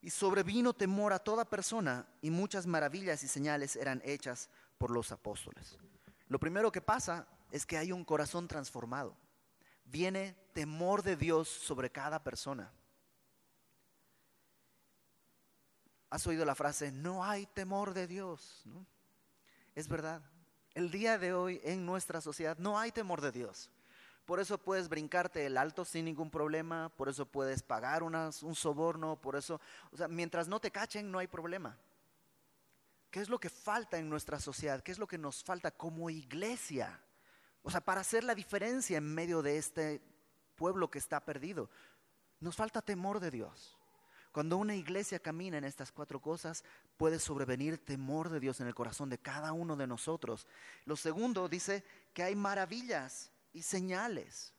Y 0.00 0.10
sobrevino 0.10 0.74
temor 0.74 1.12
a 1.12 1.20
toda 1.20 1.48
persona 1.48 2.04
y 2.20 2.30
muchas 2.30 2.66
maravillas 2.66 3.22
y 3.22 3.28
señales 3.28 3.76
eran 3.76 4.02
hechas 4.04 4.50
por 4.76 4.90
los 4.90 5.12
apóstoles. 5.12 5.78
Lo 6.26 6.40
primero 6.40 6.72
que 6.72 6.80
pasa 6.80 7.28
es 7.52 7.66
que 7.66 7.76
hay 7.76 7.92
un 7.92 8.04
corazón 8.04 8.48
transformado. 8.48 9.14
Viene 9.84 10.34
temor 10.54 11.02
de 11.02 11.16
Dios 11.16 11.48
sobre 11.48 11.92
cada 11.92 12.24
persona. 12.24 12.72
¿Has 16.08 16.26
oído 16.26 16.44
la 16.44 16.54
frase, 16.54 16.90
no 16.90 17.24
hay 17.24 17.46
temor 17.46 17.92
de 17.92 18.06
Dios? 18.06 18.64
Es 19.74 19.86
verdad. 19.86 20.22
El 20.74 20.90
día 20.90 21.18
de 21.18 21.34
hoy 21.34 21.60
en 21.62 21.84
nuestra 21.84 22.22
sociedad 22.22 22.56
no 22.56 22.78
hay 22.78 22.90
temor 22.90 23.20
de 23.20 23.32
Dios. 23.32 23.70
Por 24.24 24.40
eso 24.40 24.56
puedes 24.56 24.88
brincarte 24.88 25.44
el 25.44 25.58
alto 25.58 25.84
sin 25.84 26.06
ningún 26.06 26.30
problema, 26.30 26.88
por 26.96 27.10
eso 27.10 27.26
puedes 27.26 27.62
pagar 27.62 28.02
un 28.02 28.54
soborno, 28.54 29.20
por 29.20 29.36
eso, 29.36 29.60
o 29.90 29.96
sea, 29.96 30.08
mientras 30.08 30.48
no 30.48 30.58
te 30.58 30.70
cachen 30.70 31.10
no 31.10 31.18
hay 31.18 31.26
problema. 31.26 31.76
¿Qué 33.10 33.20
es 33.20 33.28
lo 33.28 33.38
que 33.38 33.50
falta 33.50 33.98
en 33.98 34.08
nuestra 34.08 34.40
sociedad? 34.40 34.82
¿Qué 34.82 34.92
es 34.92 34.98
lo 34.98 35.06
que 35.06 35.18
nos 35.18 35.44
falta 35.44 35.70
como 35.70 36.08
iglesia? 36.08 36.98
O 37.62 37.70
sea, 37.70 37.80
para 37.80 38.00
hacer 38.00 38.24
la 38.24 38.34
diferencia 38.34 38.98
en 38.98 39.14
medio 39.14 39.42
de 39.42 39.56
este 39.56 40.02
pueblo 40.54 40.90
que 40.90 40.98
está 40.98 41.24
perdido. 41.24 41.70
Nos 42.40 42.56
falta 42.56 42.82
temor 42.82 43.20
de 43.20 43.30
Dios. 43.30 43.78
Cuando 44.32 44.56
una 44.56 44.74
iglesia 44.74 45.18
camina 45.18 45.58
en 45.58 45.64
estas 45.64 45.92
cuatro 45.92 46.20
cosas, 46.20 46.64
puede 46.96 47.18
sobrevenir 47.18 47.84
temor 47.84 48.30
de 48.30 48.40
Dios 48.40 48.60
en 48.60 48.66
el 48.66 48.74
corazón 48.74 49.10
de 49.10 49.18
cada 49.18 49.52
uno 49.52 49.76
de 49.76 49.86
nosotros. 49.86 50.46
Lo 50.86 50.96
segundo 50.96 51.48
dice 51.48 51.84
que 52.14 52.22
hay 52.22 52.34
maravillas 52.34 53.30
y 53.52 53.62
señales. 53.62 54.54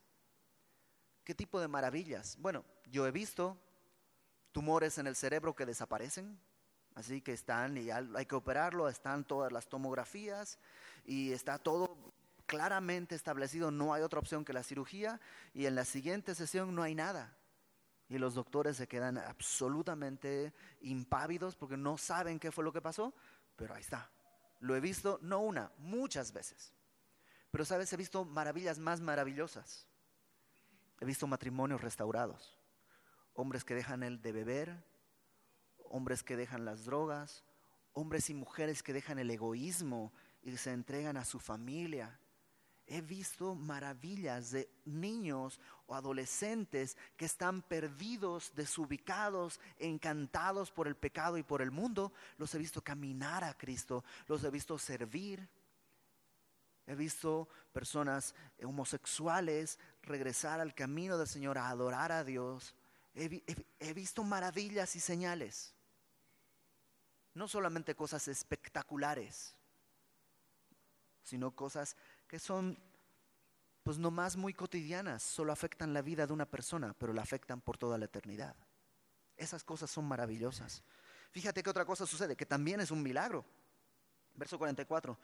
¿Qué 1.23 1.33
tipo 1.33 1.59
de 1.59 1.67
maravillas? 1.67 2.37
Bueno, 2.37 2.63
yo 2.85 3.07
he 3.07 3.11
visto 3.11 3.57
tumores 4.51 4.97
en 4.97 5.07
el 5.07 5.15
cerebro 5.15 5.55
que 5.55 5.65
desaparecen, 5.65 6.39
así 6.95 7.21
que 7.21 7.33
están 7.33 7.77
y 7.77 7.89
hay 7.89 8.25
que 8.27 8.35
operarlo, 8.35 8.89
están 8.89 9.25
todas 9.25 9.51
las 9.51 9.67
tomografías 9.67 10.59
y 11.05 11.31
está 11.31 11.57
todo 11.57 12.02
claramente 12.45 13.15
establecido, 13.15 13.71
no 13.71 13.93
hay 13.93 14.01
otra 14.01 14.19
opción 14.19 14.45
que 14.45 14.53
la 14.53 14.63
cirugía 14.63 15.19
y 15.53 15.65
en 15.65 15.75
la 15.75 15.85
siguiente 15.85 16.35
sesión 16.35 16.75
no 16.75 16.83
hay 16.83 16.95
nada. 16.95 17.37
Y 18.09 18.17
los 18.17 18.35
doctores 18.35 18.77
se 18.77 18.87
quedan 18.87 19.17
absolutamente 19.17 20.53
impávidos 20.81 21.55
porque 21.55 21.77
no 21.77 21.97
saben 21.97 22.39
qué 22.39 22.51
fue 22.51 22.63
lo 22.63 22.73
que 22.73 22.81
pasó, 22.81 23.13
pero 23.55 23.73
ahí 23.73 23.81
está. 23.81 24.11
Lo 24.59 24.75
he 24.75 24.79
visto 24.79 25.19
no 25.21 25.39
una, 25.39 25.71
muchas 25.77 26.31
veces. 26.31 26.73
Pero 27.51 27.65
sabes, 27.65 27.91
he 27.93 27.97
visto 27.97 28.25
maravillas 28.25 28.79
más 28.79 29.01
maravillosas. 29.01 29.87
He 30.99 31.05
visto 31.05 31.27
matrimonios 31.27 31.81
restaurados, 31.81 32.57
hombres 33.33 33.63
que 33.63 33.75
dejan 33.75 34.03
el 34.03 34.21
de 34.21 34.31
beber, 34.31 34.85
hombres 35.89 36.23
que 36.23 36.37
dejan 36.37 36.65
las 36.65 36.85
drogas, 36.85 37.43
hombres 37.93 38.29
y 38.29 38.33
mujeres 38.33 38.83
que 38.83 38.93
dejan 38.93 39.19
el 39.19 39.29
egoísmo 39.29 40.13
y 40.41 40.55
se 40.57 40.71
entregan 40.71 41.17
a 41.17 41.25
su 41.25 41.39
familia 41.39 42.19
he 42.93 43.01
visto 43.01 43.55
maravillas 43.55 44.51
de 44.51 44.69
niños 44.85 45.59
o 45.87 45.95
adolescentes 45.95 46.95
que 47.17 47.25
están 47.25 47.63
perdidos, 47.63 48.53
desubicados, 48.55 49.59
encantados 49.79 50.69
por 50.69 50.87
el 50.87 50.95
pecado 50.95 51.39
y 51.39 51.43
por 51.43 51.63
el 51.63 51.71
mundo. 51.71 52.13
Los 52.37 52.53
he 52.53 52.59
visto 52.59 52.83
caminar 52.83 53.43
a 53.43 53.57
Cristo, 53.57 54.03
los 54.27 54.43
he 54.43 54.51
visto 54.51 54.77
servir. 54.77 55.49
He 56.85 56.93
visto 56.93 57.47
personas 57.71 58.35
homosexuales 58.63 59.79
regresar 60.03 60.59
al 60.59 60.75
camino 60.75 61.17
del 61.17 61.27
Señor 61.27 61.57
a 61.57 61.69
adorar 61.69 62.11
a 62.11 62.23
Dios. 62.23 62.75
He, 63.15 63.93
visto 63.95 64.23
maravillas 64.23 64.95
y 64.95 64.99
señales. 64.99 65.73
No 67.33 67.47
solamente 67.47 67.95
cosas 67.95 68.27
espectaculares, 68.27 69.55
sino 71.23 71.55
cosas 71.55 71.95
que 72.33 72.39
son 72.39 72.79
pues 73.83 73.99
nomás 73.99 74.37
muy 74.37 74.55
cotidianas, 74.55 75.21
solo 75.21 75.53
afectan 75.53 75.93
la 75.93 76.01
vida 76.01 76.25
de 76.25 76.33
una 76.33 76.47
persona, 76.47 76.95
pero 76.97 77.13
la 77.13 77.21
afectan 77.21 77.61
por 77.61 77.77
toda 77.77 77.99
la 77.99 78.05
eternidad. 78.05 78.55
Esas 79.37 79.63
cosas 79.63 79.91
son 79.91 80.05
maravillosas. 80.05 80.83
Fíjate 81.29 81.61
que 81.61 81.69
otra 81.69 81.85
cosa 81.85 82.07
sucede, 82.07 82.35
que 82.35 82.47
también 82.47 82.79
es 82.79 82.89
un 82.89 83.03
milagro. 83.03 83.45
Verso 84.33 84.57
44. 84.57 85.15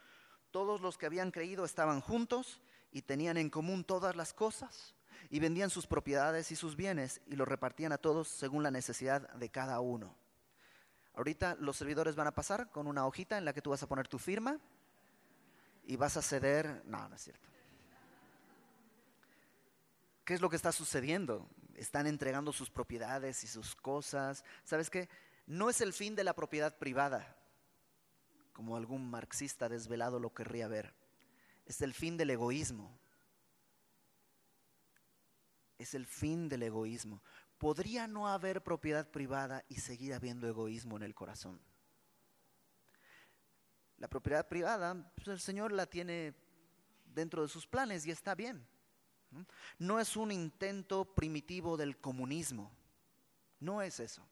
Todos 0.51 0.81
los 0.81 0.99
que 0.99 1.07
habían 1.07 1.31
creído 1.31 1.65
estaban 1.65 1.99
juntos 1.99 2.61
y 2.91 3.01
tenían 3.01 3.37
en 3.37 3.49
común 3.49 3.83
todas 3.83 4.15
las 4.15 4.31
cosas 4.31 4.93
y 5.31 5.39
vendían 5.39 5.71
sus 5.71 5.87
propiedades 5.87 6.51
y 6.51 6.55
sus 6.55 6.75
bienes 6.75 7.21
y 7.25 7.37
los 7.37 7.47
repartían 7.47 7.91
a 7.91 7.97
todos 7.97 8.27
según 8.27 8.61
la 8.61 8.69
necesidad 8.69 9.33
de 9.33 9.49
cada 9.49 9.79
uno. 9.79 10.15
Ahorita 11.15 11.55
los 11.59 11.75
servidores 11.75 12.15
van 12.15 12.27
a 12.27 12.35
pasar 12.35 12.69
con 12.69 12.85
una 12.85 13.07
hojita 13.07 13.39
en 13.39 13.45
la 13.45 13.53
que 13.53 13.63
tú 13.63 13.71
vas 13.71 13.81
a 13.81 13.87
poner 13.87 14.07
tu 14.07 14.19
firma 14.19 14.59
y 15.89 15.95
vas 15.95 16.15
a 16.17 16.21
ceder. 16.21 16.83
No, 16.85 17.09
no 17.09 17.15
es 17.15 17.21
cierto. 17.23 17.49
¿Qué 20.23 20.35
es 20.35 20.41
lo 20.41 20.47
que 20.47 20.55
está 20.55 20.71
sucediendo? 20.71 21.49
Están 21.73 22.05
entregando 22.05 22.53
sus 22.53 22.69
propiedades 22.69 23.43
y 23.43 23.47
sus 23.47 23.75
cosas. 23.75 24.45
¿Sabes 24.63 24.91
qué? 24.91 25.09
No 25.47 25.67
es 25.67 25.81
el 25.81 25.91
fin 25.91 26.15
de 26.15 26.23
la 26.23 26.35
propiedad 26.35 26.77
privada, 26.77 27.35
como 28.53 28.77
algún 28.77 29.09
marxista 29.09 29.67
desvelado 29.67 30.19
lo 30.19 30.31
querría 30.31 30.67
ver. 30.67 30.93
Es 31.65 31.81
el 31.81 31.95
fin 31.95 32.17
del 32.17 32.29
egoísmo. 32.29 32.95
Es 35.79 35.95
el 35.95 36.05
fin 36.05 36.49
del 36.49 36.61
egoísmo. 36.61 37.23
¿Podría 37.57 38.07
no 38.07 38.27
haber 38.27 38.61
propiedad 38.61 39.09
privada 39.09 39.65
y 39.67 39.79
seguir 39.79 40.13
habiendo 40.13 40.47
egoísmo 40.47 40.97
en 40.97 41.03
el 41.03 41.15
corazón? 41.15 41.59
La 43.99 44.07
propiedad 44.07 44.47
privada, 44.47 44.95
pues 45.15 45.27
el 45.27 45.39
Señor 45.39 45.73
la 45.73 45.85
tiene 45.85 46.33
dentro 47.05 47.41
de 47.41 47.49
sus 47.49 47.67
planes 47.67 48.05
y 48.05 48.11
está 48.11 48.33
bien. 48.33 48.65
No 49.77 49.99
es 49.99 50.15
un 50.15 50.31
intento 50.31 51.05
primitivo 51.05 51.75
del 51.77 51.99
comunismo, 51.99 52.71
no 53.59 53.81
es 53.81 53.99
eso. 53.99 54.25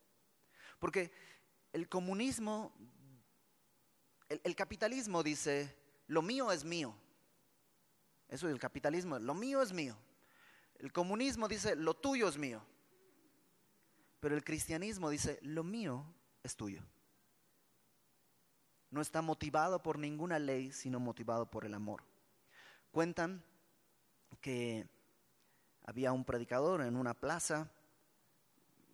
Porque 0.80 1.12
el 1.74 1.90
comunismo, 1.90 2.74
el, 4.30 4.56
capitalismo 4.56 5.22
dice, 5.22 5.76
lo 6.08 6.22
mío 6.22 6.52
es 6.52 6.64
mío. 6.64 6.96
Eso 8.30 8.48
es 8.48 8.54
el 8.54 8.60
capitalismo, 8.60 9.20
lo 9.20 9.34
mío 9.34 9.62
es 9.62 9.74
mío. 9.74 9.98
El 10.80 10.94
comunismo 10.94 11.48
dice, 11.48 11.76
lo 11.76 11.94
tuyo 11.94 12.30
es 12.30 12.38
mío. 12.38 12.66
Pero 14.20 14.36
el 14.36 14.44
cristianismo 14.44 15.10
dice, 15.10 15.40
lo 15.42 15.64
mío 15.64 16.06
es 16.42 16.56
tuyo 16.56 16.82
no 18.92 19.02
está 19.02 19.22
motivado 19.22 19.82
por 19.82 20.00
ninguna 20.00 20.40
ley, 20.40 20.72
sino 20.72 21.00
motivado 21.00 21.50
por 21.50 21.66
el 21.66 21.74
amor. 21.74 22.04
Cuentan 22.92 23.44
que 24.42 24.88
había 25.86 26.12
un 26.12 26.26
predicador 26.26 26.82
en 26.82 26.96
una 26.96 27.14
plaza 27.14 27.72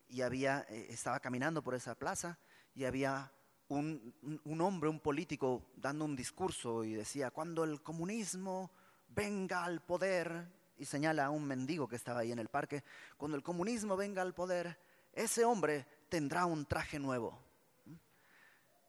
y 0.09 0.21
había, 0.21 0.65
eh, 0.69 0.87
estaba 0.89 1.19
caminando 1.19 1.63
por 1.63 1.75
esa 1.75 1.95
plaza 1.95 2.37
y 2.75 2.85
había 2.85 3.31
un, 3.67 4.13
un, 4.43 4.61
hombre, 4.61 4.89
un 4.89 4.99
político, 4.99 5.65
dando 5.75 6.05
un 6.05 6.15
discurso 6.15 6.83
y 6.83 6.93
decía, 6.93 7.31
cuando 7.31 7.63
el 7.63 7.81
comunismo 7.81 8.71
venga 9.09 9.63
al 9.63 9.81
poder, 9.81 10.47
y 10.77 10.85
señala 10.85 11.25
a 11.25 11.29
un 11.29 11.45
mendigo 11.45 11.87
que 11.87 11.95
estaba 11.95 12.21
ahí 12.21 12.31
en 12.31 12.39
el 12.39 12.49
parque, 12.49 12.83
cuando 13.17 13.37
el 13.37 13.43
comunismo 13.43 13.95
venga 13.95 14.21
al 14.21 14.33
poder, 14.33 14.77
ese 15.13 15.45
hombre 15.45 15.85
tendrá 16.09 16.45
un 16.45 16.65
traje 16.65 16.99
nuevo. 16.99 17.42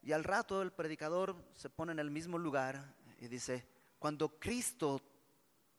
Y 0.05 0.13
al 0.13 0.23
rato 0.23 0.61
el 0.61 0.71
predicador 0.71 1.35
se 1.55 1.67
pone 1.67 1.91
en 1.91 1.97
el 1.97 2.11
mismo 2.11 2.37
lugar 2.37 2.95
y 3.19 3.27
dice, 3.27 3.67
cuando 3.97 4.39
Cristo 4.39 5.01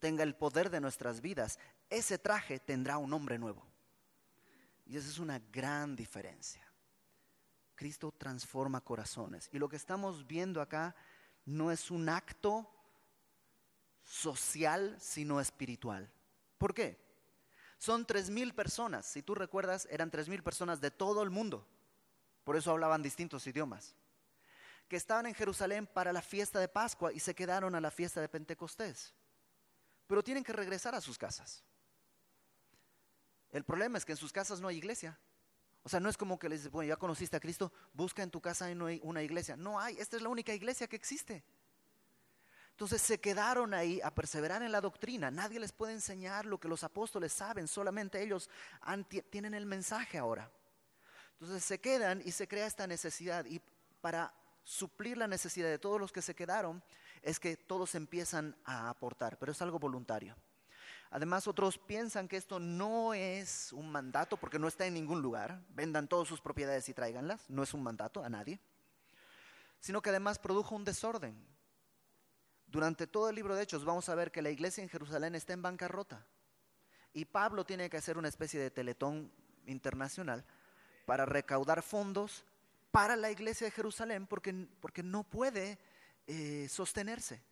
tenga 0.01 0.25
el 0.25 0.35
poder 0.35 0.69
de 0.69 0.81
nuestras 0.81 1.21
vidas, 1.21 1.61
ese 1.89 2.19
traje 2.19 2.59
tendrá 2.59 2.99
un 2.99 3.09
nombre 3.09 3.39
nuevo. 3.39 3.65
Y 4.85 4.97
esa 4.97 5.09
es 5.09 5.21
una 5.21 5.39
gran 5.53 5.95
diferencia. 5.95 6.67
Cristo 7.77 8.13
transforma 8.19 8.81
corazones. 8.81 9.49
Y 9.53 9.61
lo 9.61 9.69
que 9.69 9.77
estamos 9.77 10.27
viendo 10.27 10.61
acá 10.61 10.97
no 11.45 11.71
es 11.71 11.93
un 11.93 12.09
acto 12.09 12.69
social, 14.03 14.97
sino 14.99 15.41
espiritual. 15.41 16.11
¿Por 16.59 16.75
qué? 16.75 16.99
Son 17.79 18.05
tres 18.05 18.29
mil 18.31 18.55
personas. 18.57 19.07
Si 19.07 19.23
tú 19.23 19.37
recuerdas, 19.37 19.87
eran 19.89 20.11
tres 20.11 20.29
mil 20.29 20.43
personas 20.43 20.81
de 20.81 20.91
todo 20.91 21.23
el 21.23 21.31
mundo. 21.31 21.65
Por 22.43 22.57
eso 22.57 22.73
hablaban 22.73 23.05
distintos 23.05 23.47
idiomas 23.47 23.95
que 24.89 24.97
estaban 24.97 25.27
en 25.27 25.35
Jerusalén 25.35 25.87
para 25.87 26.13
la 26.13 26.23
fiesta 26.23 26.61
de 26.61 26.69
Pascua 26.69 27.13
y 27.13 27.21
se 27.21 27.35
quedaron 27.35 27.75
a 27.75 27.81
la 27.81 27.91
fiesta 27.91 28.21
de 28.21 28.29
Pentecostés. 28.29 29.15
Pero 30.07 30.23
tienen 30.23 30.45
que 30.45 30.53
regresar 30.53 30.95
a 30.95 31.01
sus 31.01 31.19
casas. 31.19 31.65
El 33.51 33.65
problema 33.65 33.99
es 33.99 34.05
que 34.05 34.13
en 34.13 34.19
sus 34.19 34.33
casas 34.33 34.61
no 34.61 34.69
hay 34.69 34.77
iglesia. 34.77 35.19
O 35.83 35.89
sea, 35.89 36.01
no 36.01 36.09
es 36.09 36.17
como 36.17 36.39
que 36.39 36.49
les 36.49 36.61
dice, 36.61 36.69
bueno, 36.69 36.89
ya 36.89 36.97
conociste 36.97 37.37
a 37.37 37.41
Cristo, 37.41 37.73
busca 37.93 38.23
en 38.23 38.31
tu 38.31 38.41
casa 38.41 38.67
una 39.03 39.23
iglesia. 39.23 39.57
No 39.57 39.79
hay, 39.81 39.97
esta 39.99 40.17
es 40.17 40.23
la 40.23 40.29
única 40.29 40.53
iglesia 40.53 40.89
que 40.89 40.97
existe. 40.97 41.45
Entonces 42.73 43.01
se 43.01 43.19
quedaron 43.19 43.73
ahí 43.73 44.01
a 44.03 44.15
perseverar 44.15 44.63
en 44.63 44.71
la 44.71 44.81
doctrina. 44.81 45.31
Nadie 45.31 45.59
les 45.59 45.73
puede 45.73 45.95
enseñar 45.95 46.45
lo 46.45 46.61
que 46.61 46.69
los 46.69 46.85
apóstoles 46.85 47.33
saben, 47.33 47.69
solamente 47.69 48.21
ellos 48.21 48.51
tienen 49.31 49.55
el 49.55 49.65
mensaje 49.65 50.19
ahora. 50.19 50.51
Entonces 51.33 51.65
se 51.65 51.81
quedan 51.81 52.21
y 52.25 52.33
se 52.33 52.47
crea 52.47 52.67
esta 52.67 52.87
necesidad. 52.87 53.47
Y 53.47 53.63
para 54.01 54.35
suplir 54.67 55.17
la 55.17 55.29
necesidad 55.29 55.69
de 55.69 55.79
todos 55.79 56.01
los 56.01 56.13
que 56.13 56.21
se 56.21 56.35
quedaron 56.35 56.83
es 57.23 57.39
que 57.39 57.57
todos 57.57 57.95
empiezan 57.95 58.57
a 58.65 58.91
aportar, 58.91 59.39
pero 59.39 59.53
es 59.53 59.63
algo 59.63 59.79
voluntario. 59.79 60.35
Además, 61.11 61.47
otros 61.47 61.79
piensan 61.79 62.27
que 62.27 62.37
esto 62.37 62.59
no 62.59 63.15
es 63.15 63.73
un 63.73 63.91
mandato 63.91 64.37
porque 64.37 64.59
no 64.59 64.67
está 64.67 64.85
en 64.85 64.95
ningún 64.95 65.23
lugar. 65.23 65.63
Vendan 65.69 66.09
todas 66.09 66.27
sus 66.27 66.41
propiedades 66.41 66.89
y 66.89 66.95
tráiganlas. 66.95 67.49
No 67.49 67.63
es 67.63 67.73
un 67.75 67.83
mandato 67.85 68.25
a 68.25 68.29
nadie. 68.29 68.59
Sino 69.79 70.03
que 70.03 70.11
además 70.11 70.41
produjo 70.41 70.75
un 70.75 70.85
desorden. 70.85 71.47
Durante 72.67 73.07
todo 73.07 73.29
el 73.29 73.37
libro 73.37 73.55
de 73.55 73.63
Hechos 73.63 73.85
vamos 73.85 74.09
a 74.09 74.17
ver 74.17 74.33
que 74.33 74.43
la 74.43 74.51
iglesia 74.51 74.83
en 74.83 74.91
Jerusalén 74.91 75.37
está 75.37 75.53
en 75.53 75.63
bancarrota. 75.63 76.27
y 77.15 77.25
Pablo 77.25 77.65
tiene 77.65 77.89
que 77.89 77.97
hacer 77.97 78.19
una 78.19 78.29
especie 78.29 78.61
de 78.61 78.71
teletón 78.71 79.33
internacional 79.65 80.45
para 81.07 81.25
recaudar 81.25 81.83
fondos 81.83 82.45
para 82.97 83.15
la 83.15 83.31
iglesia 83.31 83.67
de 83.67 83.73
Jerusalén 83.73 84.27
porque, 84.27 84.55
porque 84.81 85.03
no 85.03 85.23
puede 85.23 85.79
eh, 86.27 86.67
sostenerse. 86.71 87.43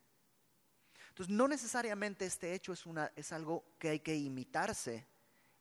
Entonces, 1.09 1.35
no 1.35 1.47
necesariamente 1.47 2.25
este 2.25 2.55
hecho 2.55 2.73
es, 2.73 2.87
una, 2.87 3.11
es 3.15 3.31
algo 3.31 3.63
que 3.77 3.89
hay 3.89 3.99
que 3.99 4.15
imitarse 4.15 5.05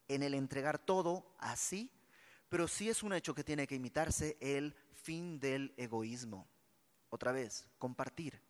en 0.09 0.22
el 0.22 0.32
entregar 0.32 0.78
todo 0.78 1.35
así, 1.37 1.91
pero 2.49 2.66
sí 2.66 2.89
es 2.89 3.03
un 3.03 3.12
hecho 3.12 3.35
que 3.35 3.45
tiene 3.45 3.66
que 3.66 3.74
imitarse 3.74 4.39
el 4.41 4.74
fin 4.95 5.39
del 5.39 5.74
egoísmo. 5.76 6.49
Otra 7.11 7.32
vez, 7.32 7.68
compartir. 7.76 8.41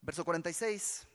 Verso 0.00 0.24
46, 0.24 1.08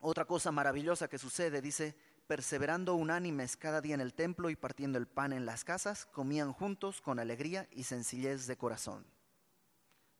otra 0.00 0.24
cosa 0.24 0.50
maravillosa 0.50 1.06
que 1.06 1.18
sucede, 1.18 1.62
dice, 1.62 1.96
perseverando 2.28 2.94
unánimes 2.94 3.56
cada 3.56 3.80
día 3.80 3.94
en 3.94 4.02
el 4.02 4.12
templo 4.12 4.50
y 4.50 4.54
partiendo 4.54 4.98
el 4.98 5.08
pan 5.08 5.32
en 5.32 5.46
las 5.46 5.64
casas, 5.64 6.04
comían 6.04 6.52
juntos 6.52 7.00
con 7.00 7.18
alegría 7.18 7.66
y 7.72 7.84
sencillez 7.84 8.46
de 8.46 8.58
corazón. 8.58 9.06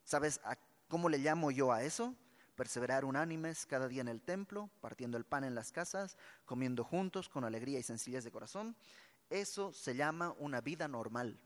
¿Sabes 0.05 0.41
cómo 0.89 1.11
le 1.11 1.19
llamo 1.19 1.51
yo 1.51 1.71
a 1.71 1.83
eso? 1.83 2.17
Perseverar 2.57 3.05
unánimes 3.05 3.67
cada 3.67 3.89
día 3.89 4.01
en 4.01 4.09
el 4.09 4.23
templo, 4.23 4.71
partiendo 4.81 5.19
el 5.19 5.27
pan 5.27 5.45
en 5.45 5.55
las 5.55 5.71
casas, 5.71 6.17
comiendo 6.47 6.83
juntos 6.83 7.29
con 7.29 7.45
alegría 7.45 7.79
y 7.79 7.83
sencillez 7.83 8.25
de 8.25 8.33
corazón. 8.33 8.75
Eso 9.29 9.75
se 9.75 9.95
llama 9.95 10.35
una 10.39 10.63
vida 10.63 10.89
normal. 10.89 11.39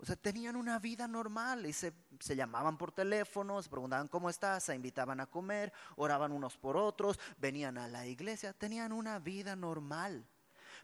O 0.00 0.06
sea, 0.06 0.14
tenían 0.14 0.54
una 0.54 0.78
vida 0.78 1.08
normal 1.08 1.66
y 1.66 1.72
se, 1.72 1.92
llamaban 2.36 2.78
por 2.78 2.92
teléfono, 2.92 3.60
se 3.60 3.68
preguntaban 3.68 4.06
cómo 4.06 4.30
estás, 4.30 4.64
se 4.64 4.74
invitaban 4.74 5.18
a 5.20 5.26
comer, 5.26 5.72
oraban 5.96 6.30
unos 6.30 6.56
por 6.56 6.76
otros, 6.76 7.18
venían 7.38 7.78
a 7.78 7.88
la 7.88 8.06
iglesia, 8.06 8.52
tenían 8.52 8.92
una 8.92 9.18
vida 9.18 9.56
normal. 9.56 10.24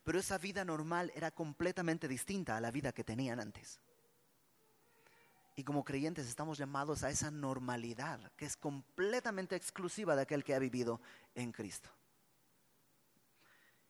Pero 0.02 0.18
esa 0.18 0.36
vida 0.36 0.64
normal 0.64 1.12
era 1.14 1.30
completamente 1.30 2.08
distinta 2.08 2.56
a 2.56 2.60
la 2.60 2.72
vida 2.72 2.92
que 2.92 3.04
tenían 3.04 3.38
antes. 3.38 3.80
Y 5.56 5.62
como 5.62 5.84
creyentes 5.84 6.26
estamos 6.26 6.58
llamados 6.58 7.04
a 7.04 7.10
esa 7.10 7.30
normalidad 7.30 8.32
que 8.32 8.46
es 8.46 8.56
completamente 8.56 9.54
exclusiva 9.54 10.16
de 10.16 10.22
aquel 10.22 10.42
que 10.42 10.54
ha 10.54 10.58
vivido 10.58 11.00
en 11.36 11.52
Cristo. 11.52 11.88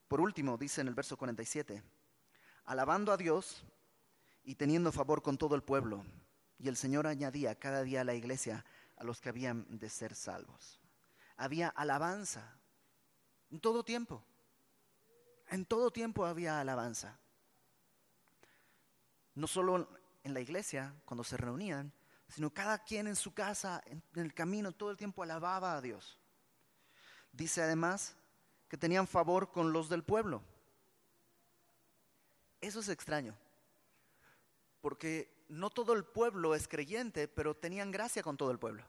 Por 0.07 0.21
último, 0.21 0.59
dice 0.59 0.83
en 0.83 0.89
el 0.89 0.95
verso 0.95 1.17
47, 1.17 1.83
alabando 2.67 3.11
a 3.11 3.17
Dios 3.17 3.65
y 4.45 4.55
teniendo 4.55 4.93
favor 4.93 5.23
con 5.23 5.39
todo 5.39 5.55
el 5.55 5.63
pueblo. 5.63 6.05
Y 6.59 6.69
el 6.69 6.77
Señor 6.77 7.07
añadía 7.07 7.59
cada 7.59 7.83
día 7.83 8.03
a 8.03 8.05
la 8.05 8.15
iglesia 8.15 8.65
a 8.97 9.05
los 9.05 9.21
que 9.21 9.31
habían 9.31 9.67
de 9.79 9.91
ser 9.91 10.15
salvos. 10.15 10.81
Había 11.37 11.69
alabanza 11.69 12.57
en 13.51 13.61
todo 13.61 13.85
tiempo. 13.85 14.25
En 15.49 15.65
todo 15.65 15.91
tiempo 15.91 16.27
había 16.27 16.61
alabanza. 16.61 17.19
No 19.35 19.47
solo 19.47 19.89
en 20.23 20.35
la 20.35 20.41
iglesia, 20.41 20.95
cuando 21.05 21.25
se 21.25 21.37
reunían, 21.37 21.93
sino 22.29 22.53
cada 22.53 22.79
quien 22.85 23.07
en 23.07 23.17
su 23.17 23.35
casa, 23.35 23.83
en 23.87 24.03
el 24.15 24.33
camino, 24.33 24.73
todo 24.73 24.91
el 24.91 24.97
tiempo 24.97 25.23
alababa 25.23 25.77
a 25.77 25.81
Dios. 25.81 26.19
Dice 27.33 27.63
además 27.63 28.17
que 28.69 28.79
tenían 28.79 29.07
favor 29.07 29.51
con 29.51 29.73
los 29.73 29.89
del 29.89 30.05
pueblo. 30.05 30.43
Eso 32.61 32.81
es 32.81 32.89
extraño 32.89 33.37
porque 34.85 35.47
no 35.49 35.71
todo 35.71 35.95
el 35.95 36.05
pueblo 36.05 36.55
es 36.55 36.69
creyente, 36.69 37.27
pero 37.27 37.57
tenían 37.57 37.91
gracia 37.91 38.23
con 38.23 38.37
todo 38.37 38.51
el 38.51 38.59
pueblo. 38.59 38.85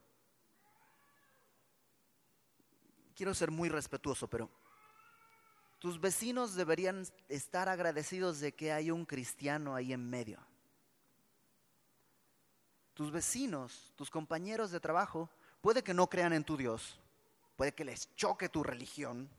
Quiero 3.16 3.34
ser 3.34 3.50
muy 3.50 3.70
respetuoso, 3.70 4.28
pero 4.30 4.50
tus 5.80 6.02
vecinos 6.02 6.54
deberían 6.54 7.08
estar 7.30 7.70
agradecidos 7.70 8.42
de 8.42 8.54
que 8.54 8.74
hay 8.74 8.92
un 8.92 9.06
cristiano 9.06 9.74
ahí 9.74 9.94
en 9.94 10.10
medio. 10.10 10.46
Tus 12.94 13.10
vecinos, 13.10 13.94
tus 13.96 14.12
compañeros 14.12 14.72
de 14.72 14.82
trabajo, 14.82 15.30
puede 15.62 15.82
que 15.82 15.94
no 15.94 16.10
crean 16.10 16.34
en 16.34 16.44
tu 16.44 16.58
Dios, 16.58 17.00
puede 17.56 17.74
que 17.74 17.86
les 17.86 18.14
choque 18.16 18.50
tu 18.50 18.64
religión, 18.64 19.30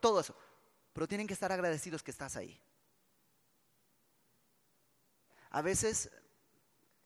todo 0.00 0.20
eso, 0.20 0.36
pero 0.92 1.08
tienen 1.08 1.26
que 1.26 1.32
estar 1.32 1.50
agradecidos 1.50 2.02
que 2.02 2.10
estás 2.10 2.36
ahí. 2.36 2.60
A 5.50 5.62
veces, 5.62 6.10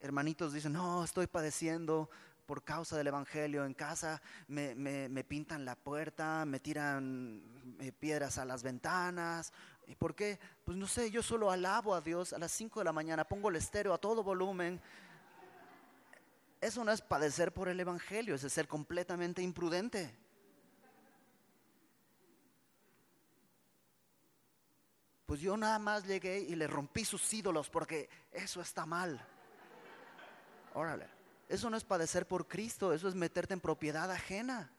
hermanitos 0.01 0.53
dicen, 0.53 0.72
no, 0.72 1.05
estoy 1.05 1.26
padeciendo 1.26 2.11
por 2.47 2.64
causa 2.64 2.97
del 2.97 3.07
Evangelio. 3.07 3.64
En 3.64 3.74
casa 3.74 4.20
me, 4.49 5.24
pintan 5.24 5.64
la 5.64 5.76
puerta, 5.76 6.45
me 6.45 6.61
tiran 6.61 7.43
eh, 7.80 7.93
piedras 7.93 8.38
a 8.38 8.45
las 8.45 8.62
ventanas. 8.62 9.53
¿Y 9.86 9.95
por 9.95 10.14
qué? 10.14 10.38
Pues 10.64 10.76
no 10.76 10.86
sé, 10.86 11.11
yo 11.11 11.22
solo 11.22 11.51
alabo 11.51 11.95
a 11.95 12.01
Dios 12.01 12.32
a 12.32 12.38
las 12.38 12.53
5 12.53 12.80
de 12.80 12.84
la 12.84 12.93
mañana, 12.93 13.24
pongo 13.24 13.49
el 13.49 13.57
estéreo 13.57 13.95
a 13.95 13.99
todo 13.99 14.22
volumen. 14.22 14.80
Eso 16.61 16.84
no 16.84 16.93
es 16.93 17.01
padecer 17.01 17.53
por 17.53 17.68
el 17.68 17.80
Evangelio, 17.80 18.34
es 18.34 18.43
ser 18.43 18.68
completamente 18.68 19.43
imprudente. 19.43 20.14
Pues 25.33 25.41
yo 25.41 25.57
nada 25.57 25.78
más 25.78 26.05
llegué 26.07 26.41
y 26.41 26.55
le 26.55 26.66
rompí 26.66 27.07
sus 27.07 27.33
ídolos 27.33 27.70
porque 27.70 28.07
eso 28.33 28.61
está 28.61 28.85
mal. 28.85 29.18
Órale, 30.74 31.09
eso 31.49 31.70
no 31.70 31.78
es 31.78 31.85
padecer 31.85 32.28
por 32.28 32.47
Cristo, 32.47 32.93
eso 32.93 33.09
es 33.09 33.14
meterte 33.14 33.55
en 33.55 33.61
propiedad 33.61 34.11
ajena. 34.11 34.70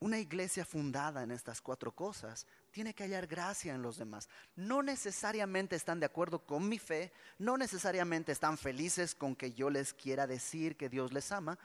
Una 0.00 0.18
iglesia 0.18 0.66
fundada 0.66 1.22
en 1.22 1.30
estas 1.30 1.62
cuatro 1.62 1.90
cosas 1.90 2.46
tiene 2.70 2.92
que 2.92 3.04
hallar 3.04 3.26
gracia 3.26 3.74
en 3.74 3.80
los 3.80 3.96
demás. 3.96 4.28
No 4.54 4.82
necesariamente 4.82 5.74
están 5.74 6.00
de 6.00 6.04
acuerdo 6.04 6.40
con 6.40 6.68
mi 6.68 6.78
fe, 6.78 7.14
no 7.38 7.56
necesariamente 7.56 8.30
están 8.30 8.58
felices 8.58 9.14
con 9.14 9.34
que 9.34 9.54
yo 9.54 9.70
les 9.70 9.94
quiera 9.94 10.26
decir 10.26 10.76
que 10.76 10.90
Dios 10.90 11.14
les 11.14 11.32
ama, 11.32 11.58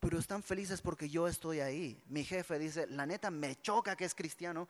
pero 0.00 0.18
están 0.18 0.42
felices 0.42 0.80
porque 0.80 1.08
yo 1.08 1.26
estoy 1.26 1.60
ahí. 1.60 2.02
Mi 2.08 2.24
jefe 2.24 2.58
dice, 2.58 2.86
la 2.86 3.06
neta 3.06 3.30
me 3.30 3.60
choca 3.60 3.96
que 3.96 4.04
es 4.04 4.14
cristiano, 4.14 4.68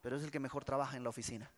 pero 0.00 0.16
es 0.16 0.22
el 0.22 0.30
que 0.30 0.40
mejor 0.40 0.64
trabaja 0.64 0.96
en 0.96 1.04
la 1.04 1.10
oficina. 1.10 1.50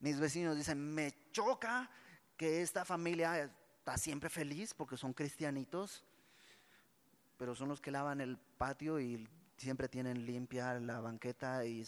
Mis 0.00 0.20
vecinos 0.20 0.56
dicen, 0.56 0.94
me 0.94 1.14
choca 1.32 1.90
que 2.36 2.60
esta 2.62 2.84
familia 2.84 3.50
está 3.78 3.96
siempre 3.96 4.28
feliz 4.28 4.74
porque 4.74 4.96
son 4.96 5.14
cristianitos, 5.14 6.04
pero 7.38 7.54
son 7.54 7.68
los 7.68 7.80
que 7.80 7.90
lavan 7.90 8.20
el 8.20 8.36
patio 8.36 9.00
y 9.00 9.26
siempre 9.56 9.88
tienen 9.88 10.26
limpia 10.26 10.78
la 10.80 11.00
banqueta 11.00 11.64
y 11.64 11.84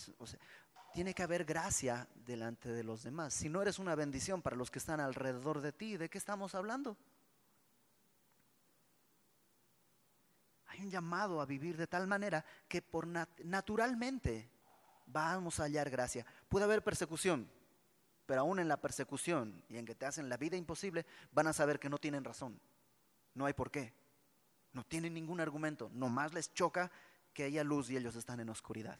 tiene 0.94 1.12
que 1.12 1.22
haber 1.22 1.44
gracia 1.44 2.08
delante 2.14 2.70
de 2.70 2.82
los 2.82 3.02
demás. 3.02 3.34
Si 3.34 3.50
no 3.50 3.60
eres 3.60 3.78
una 3.78 3.94
bendición 3.94 4.40
para 4.40 4.56
los 4.56 4.70
que 4.70 4.78
están 4.78 5.00
alrededor 5.00 5.60
de 5.60 5.72
ti, 5.72 5.98
¿de 5.98 6.08
qué 6.08 6.16
estamos 6.16 6.54
hablando? 6.54 6.96
Un 10.80 10.90
llamado 10.90 11.40
a 11.40 11.46
vivir 11.46 11.76
de 11.76 11.86
tal 11.86 12.06
manera 12.06 12.44
que 12.68 12.82
por 12.82 13.06
naturalmente 13.06 14.50
vamos 15.06 15.60
a 15.60 15.64
hallar 15.64 15.90
gracia. 15.90 16.26
Puede 16.48 16.64
haber 16.64 16.82
persecución, 16.82 17.50
pero 18.26 18.40
aún 18.40 18.58
en 18.58 18.68
la 18.68 18.80
persecución 18.80 19.64
y 19.68 19.78
en 19.78 19.86
que 19.86 19.94
te 19.94 20.06
hacen 20.06 20.28
la 20.28 20.36
vida 20.36 20.56
imposible, 20.56 21.06
van 21.32 21.46
a 21.46 21.52
saber 21.52 21.78
que 21.78 21.88
no 21.88 21.98
tienen 21.98 22.24
razón. 22.24 22.60
No 23.34 23.46
hay 23.46 23.52
por 23.52 23.70
qué. 23.70 23.94
No 24.72 24.84
tienen 24.84 25.14
ningún 25.14 25.40
argumento. 25.40 25.90
Nomás 25.92 26.34
les 26.34 26.52
choca 26.52 26.90
que 27.32 27.44
haya 27.44 27.64
luz 27.64 27.90
y 27.90 27.96
ellos 27.96 28.16
están 28.16 28.40
en 28.40 28.48
oscuridad. 28.48 28.98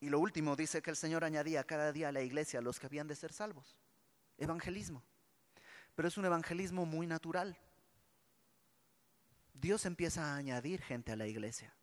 Y 0.00 0.08
lo 0.08 0.20
último 0.20 0.56
dice 0.56 0.82
que 0.82 0.90
el 0.90 0.96
Señor 0.96 1.24
añadía 1.24 1.64
cada 1.64 1.90
día 1.90 2.08
a 2.08 2.12
la 2.12 2.22
iglesia 2.22 2.60
a 2.60 2.62
los 2.62 2.78
que 2.78 2.86
habían 2.86 3.08
de 3.08 3.16
ser 3.16 3.32
salvos. 3.32 3.78
Evangelismo. 4.36 5.02
Pero 5.94 6.08
es 6.08 6.18
un 6.18 6.26
evangelismo 6.26 6.84
muy 6.84 7.06
natural. 7.06 7.58
Dios 9.60 9.86
empieza 9.86 10.24
a 10.24 10.36
añadir 10.36 10.82
gente 10.82 11.12
a 11.12 11.16
la 11.16 11.26
iglesia. 11.26 11.74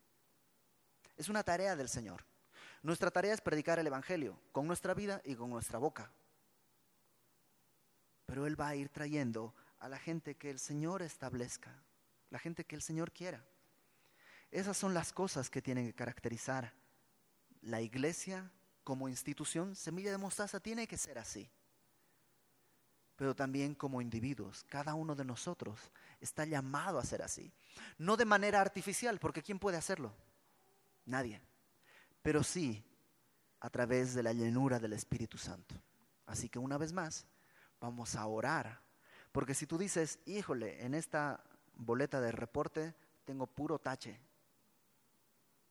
Es 1.16 1.28
una 1.28 1.42
tarea 1.42 1.76
del 1.76 1.88
Señor. 1.88 2.24
Nuestra 2.82 3.10
tarea 3.10 3.34
es 3.34 3.40
predicar 3.40 3.78
el 3.78 3.86
Evangelio 3.86 4.38
con 4.52 4.66
nuestra 4.66 4.94
vida 4.94 5.20
y 5.24 5.34
con 5.34 5.50
nuestra 5.50 5.78
boca. 5.78 6.12
Pero 8.26 8.46
Él 8.46 8.58
va 8.60 8.68
a 8.68 8.76
ir 8.76 8.88
trayendo 8.88 9.54
a 9.78 9.88
la 9.88 9.98
gente 9.98 10.36
que 10.36 10.50
el 10.50 10.58
Señor 10.58 11.02
establezca, 11.02 11.82
la 12.30 12.38
gente 12.38 12.64
que 12.64 12.76
el 12.76 12.82
Señor 12.82 13.12
quiera. 13.12 13.44
Esas 14.50 14.76
son 14.76 14.94
las 14.94 15.12
cosas 15.12 15.50
que 15.50 15.62
tienen 15.62 15.86
que 15.86 15.94
caracterizar 15.94 16.72
la 17.60 17.80
iglesia 17.80 18.50
como 18.84 19.08
institución. 19.08 19.74
Semilla 19.74 20.10
de 20.10 20.18
mostaza 20.18 20.60
tiene 20.60 20.86
que 20.86 20.96
ser 20.96 21.18
así 21.18 21.50
pero 23.16 23.34
también 23.34 23.74
como 23.74 24.00
individuos. 24.00 24.64
Cada 24.64 24.94
uno 24.94 25.14
de 25.14 25.24
nosotros 25.24 25.78
está 26.20 26.44
llamado 26.44 26.98
a 26.98 27.04
ser 27.04 27.22
así. 27.22 27.52
No 27.98 28.16
de 28.16 28.24
manera 28.24 28.60
artificial, 28.60 29.18
porque 29.18 29.42
¿quién 29.42 29.58
puede 29.58 29.76
hacerlo? 29.76 30.12
Nadie. 31.06 31.40
Pero 32.22 32.42
sí 32.42 32.84
a 33.60 33.70
través 33.70 34.14
de 34.14 34.22
la 34.22 34.32
llenura 34.32 34.78
del 34.78 34.92
Espíritu 34.92 35.38
Santo. 35.38 35.74
Así 36.26 36.48
que 36.48 36.58
una 36.58 36.78
vez 36.78 36.92
más, 36.92 37.26
vamos 37.80 38.14
a 38.14 38.26
orar. 38.26 38.80
Porque 39.32 39.54
si 39.54 39.66
tú 39.66 39.78
dices, 39.78 40.18
híjole, 40.26 40.84
en 40.84 40.94
esta 40.94 41.42
boleta 41.74 42.20
de 42.20 42.32
reporte, 42.32 42.94
tengo 43.24 43.46
puro 43.46 43.78
tache. 43.78 44.18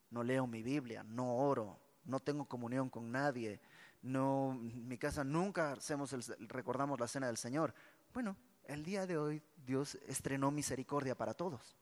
No 0.09 0.23
leo 0.23 0.47
mi 0.47 0.61
Biblia, 0.61 1.03
no 1.03 1.35
oro, 1.37 1.79
no 2.05 2.19
tengo 2.19 2.45
comunión 2.45 2.89
con 2.89 3.11
nadie, 3.11 3.61
no, 4.03 4.51
en 4.51 4.87
mi 4.87 4.97
casa 4.97 5.23
nunca 5.23 5.71
hacemos 5.71 6.13
recordamos 6.39 6.99
la 6.99 7.07
cena 7.07 7.27
del 7.27 7.37
Señor. 7.37 7.73
Bueno, 8.13 8.35
el 8.65 8.83
día 8.83 9.07
de 9.07 9.17
hoy 9.17 9.41
Dios 9.65 9.95
estrenó 10.05 10.51
misericordia 10.51 11.15
para 11.15 11.33
todos. 11.33 11.77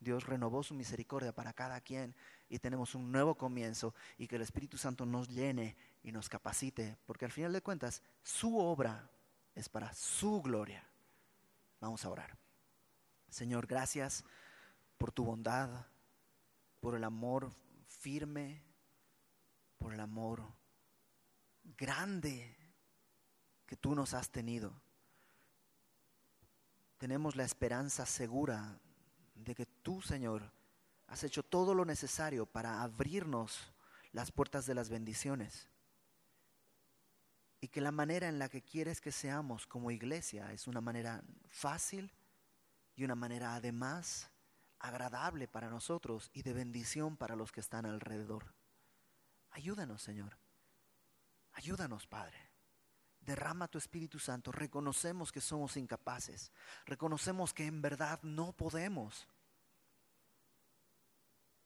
Dios 0.00 0.24
renovó 0.24 0.62
su 0.62 0.74
misericordia 0.74 1.34
para 1.34 1.52
cada 1.52 1.80
quien 1.82 2.14
y 2.48 2.58
tenemos 2.58 2.94
un 2.94 3.12
nuevo 3.12 3.34
comienzo 3.34 3.94
y 4.16 4.26
que 4.26 4.36
el 4.36 4.42
Espíritu 4.42 4.78
Santo 4.78 5.04
nos 5.04 5.28
llene 5.28 5.76
y 6.02 6.12
nos 6.12 6.30
capacite, 6.30 6.96
porque 7.04 7.26
al 7.26 7.32
final 7.32 7.52
de 7.52 7.62
cuentas 7.62 8.02
su 8.22 8.56
obra 8.58 9.10
es 9.54 9.68
para 9.68 9.92
su 9.92 10.40
gloria. 10.40 10.88
Vamos 11.80 12.04
a 12.06 12.10
orar. 12.10 12.38
Señor, 13.28 13.66
gracias 13.66 14.24
por 14.96 15.12
tu 15.12 15.24
bondad, 15.24 15.86
por 16.80 16.94
el 16.94 17.04
amor 17.04 17.50
firme, 17.86 18.62
por 19.78 19.92
el 19.92 20.00
amor 20.00 20.57
grande 21.76 22.56
que 23.66 23.76
tú 23.76 23.94
nos 23.94 24.14
has 24.14 24.30
tenido. 24.30 24.72
Tenemos 26.96 27.36
la 27.36 27.44
esperanza 27.44 28.06
segura 28.06 28.80
de 29.34 29.54
que 29.54 29.66
tú, 29.66 30.02
Señor, 30.02 30.50
has 31.06 31.22
hecho 31.22 31.42
todo 31.42 31.74
lo 31.74 31.84
necesario 31.84 32.46
para 32.46 32.82
abrirnos 32.82 33.72
las 34.12 34.32
puertas 34.32 34.66
de 34.66 34.74
las 34.74 34.88
bendiciones. 34.88 35.68
Y 37.60 37.68
que 37.68 37.80
la 37.80 37.92
manera 37.92 38.28
en 38.28 38.38
la 38.38 38.48
que 38.48 38.62
quieres 38.62 39.00
que 39.00 39.12
seamos 39.12 39.66
como 39.66 39.90
iglesia 39.90 40.52
es 40.52 40.66
una 40.66 40.80
manera 40.80 41.22
fácil 41.48 42.12
y 42.94 43.04
una 43.04 43.14
manera 43.14 43.54
además 43.54 44.30
agradable 44.78 45.48
para 45.48 45.68
nosotros 45.68 46.30
y 46.32 46.42
de 46.42 46.52
bendición 46.52 47.16
para 47.16 47.36
los 47.36 47.52
que 47.52 47.60
están 47.60 47.84
alrededor. 47.86 48.54
Ayúdanos, 49.50 50.02
Señor. 50.02 50.36
Ayúdanos, 51.58 52.06
Padre. 52.06 52.38
Derrama 53.20 53.66
tu 53.66 53.78
Espíritu 53.78 54.20
Santo. 54.20 54.52
Reconocemos 54.52 55.32
que 55.32 55.40
somos 55.40 55.76
incapaces. 55.76 56.52
Reconocemos 56.86 57.52
que 57.52 57.66
en 57.66 57.82
verdad 57.82 58.20
no 58.22 58.52
podemos. 58.52 59.26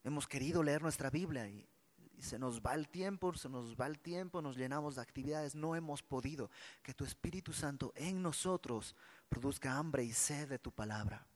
Hemos 0.03 0.27
querido 0.27 0.63
leer 0.63 0.81
nuestra 0.81 1.11
Biblia 1.11 1.47
y, 1.47 1.69
se 2.19 2.39
nos 2.39 2.63
va 2.63 2.75
el 2.75 2.89
tiempo, 2.89 3.35
se 3.35 3.51
nos 3.51 3.77
va 3.77 3.87
el 3.87 3.99
tiempo, 3.99 4.41
nos 4.41 4.57
llenamos 4.57 4.95
de 4.95 5.03
actividades, 5.03 5.55
no 5.55 5.77
hemos 5.77 6.03
podido. 6.03 6.51
Que 6.83 6.95
tu 6.95 7.05
Espíritu 7.05 7.53
Santo 7.53 7.93
en 7.95 8.23
nosotros 8.23 8.97
produzca 9.29 9.77
hambre 9.77 10.05
y 10.05 10.13
sed 10.13 10.49
de 10.49 10.59
tu 10.59 10.73
palabra. 10.73 11.27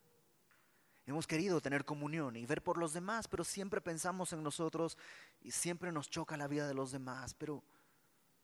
Hemos 1.04 1.26
querido 1.26 1.60
tener 1.60 1.84
comunión 1.84 2.36
y 2.36 2.46
ver 2.46 2.62
por 2.62 2.78
los 2.78 2.94
demás, 2.94 3.28
pero 3.28 3.44
siempre 3.44 3.82
pensamos 3.82 4.32
en 4.32 4.42
nosotros 4.42 4.96
y 5.42 5.50
siempre 5.50 5.92
nos 5.92 6.08
choca 6.08 6.38
la 6.38 6.48
vida 6.48 6.66
de 6.66 6.74
los 6.74 6.90
demás. 6.90 7.34
Pero 7.34 7.62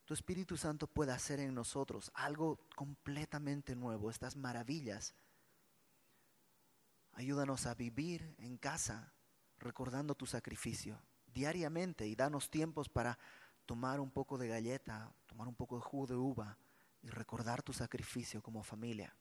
tu 0.05 0.15
Espíritu 0.15 0.57
Santo 0.57 0.87
puede 0.87 1.13
hacer 1.13 1.41
en 1.41 1.55
nosotros 1.55 2.11
algo 2.15 2.59
completamente 2.75 3.77
nuevo, 3.77 4.11
estas 4.11 4.37
maravillas. 4.37 5.15
Ayúdanos 7.13 7.67
a 7.67 7.75
vivir 7.75 8.35
en 8.39 8.57
casa 8.57 9.13
recordando 9.59 10.15
tu 10.15 10.27
sacrificio 10.27 11.01
diariamente 11.27 12.07
y 12.07 12.15
danos 12.15 12.51
tiempos 12.51 12.89
para 12.89 13.19
tomar 13.67 14.01
un 14.01 14.11
poco 14.11 14.39
de 14.39 14.49
galleta, 14.49 15.13
tomar 15.27 15.49
un 15.49 15.55
poco 15.55 15.77
de 15.77 15.83
jugo 15.83 16.07
de 16.07 16.17
uva 16.17 16.59
y 17.03 17.09
recordar 17.09 17.63
tu 17.63 17.73
sacrificio 17.73 18.43
como 18.43 18.63
familia. 18.63 19.17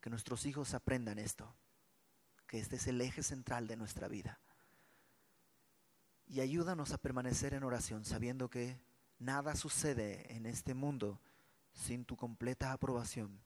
Que 0.00 0.10
nuestros 0.10 0.46
hijos 0.46 0.74
aprendan 0.74 1.18
esto, 1.18 1.54
que 2.46 2.58
este 2.58 2.76
es 2.76 2.86
el 2.88 3.00
eje 3.00 3.22
central 3.22 3.68
de 3.68 3.76
nuestra 3.76 4.08
vida. 4.08 4.40
Y 6.26 6.40
ayúdanos 6.40 6.92
a 6.92 6.98
permanecer 6.98 7.54
en 7.54 7.62
oración 7.62 8.04
sabiendo 8.04 8.50
que 8.50 8.80
nada 9.22 9.54
sucede 9.54 10.34
en 10.34 10.46
este 10.46 10.74
mundo 10.74 11.20
sin 11.72 12.04
tu 12.04 12.16
completa 12.16 12.72
aprobación 12.72 13.40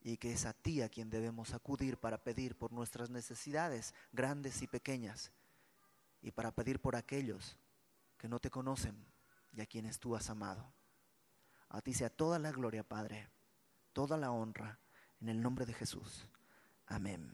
y 0.00 0.16
que 0.16 0.32
es 0.32 0.46
a 0.46 0.52
ti 0.52 0.82
a 0.82 0.88
quien 0.88 1.10
debemos 1.10 1.54
acudir 1.54 1.96
para 1.96 2.22
pedir 2.22 2.56
por 2.56 2.72
nuestras 2.72 3.08
necesidades 3.08 3.94
grandes 4.12 4.60
y 4.62 4.66
pequeñas 4.66 5.30
y 6.20 6.32
para 6.32 6.52
pedir 6.52 6.80
por 6.80 6.96
aquellos 6.96 7.56
que 8.18 8.28
no 8.28 8.40
te 8.40 8.50
conocen 8.50 8.96
y 9.52 9.60
a 9.60 9.66
quienes 9.66 9.98
tú 9.98 10.16
has 10.16 10.28
amado. 10.28 10.72
A 11.68 11.80
ti 11.80 11.94
sea 11.94 12.10
toda 12.10 12.38
la 12.38 12.50
gloria, 12.50 12.82
Padre, 12.82 13.28
toda 13.92 14.16
la 14.16 14.30
honra, 14.30 14.78
en 15.20 15.28
el 15.28 15.40
nombre 15.40 15.66
de 15.66 15.72
Jesús. 15.72 16.26
Amén. 16.86 17.32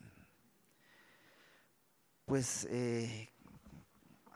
Pues 2.26 2.66
eh, 2.70 3.30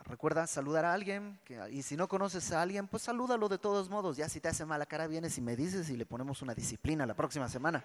recuerda 0.05 0.47
saludar 0.47 0.85
a 0.85 0.93
alguien, 0.93 1.39
y 1.71 1.83
si 1.83 1.97
no 1.97 2.09
conoces 2.09 2.53
a 2.53 2.63
alguien, 2.63 2.87
pues 2.87 3.03
salúdalo 3.03 3.49
de 3.49 3.59
todos 3.59 3.89
modos. 3.89 4.17
Ya 4.17 4.29
si 4.29 4.41
te 4.41 4.49
hace 4.49 4.65
mala 4.65 4.87
cara, 4.87 5.07
vienes 5.07 5.37
y 5.39 5.41
me 5.41 5.57
dices 5.57 5.91
y 5.91 5.97
le 5.97 6.07
ponemos 6.07 6.43
una 6.43 6.55
disciplina 6.55 7.07
la 7.07 7.15
próxima 7.15 7.49
semana 7.49 7.85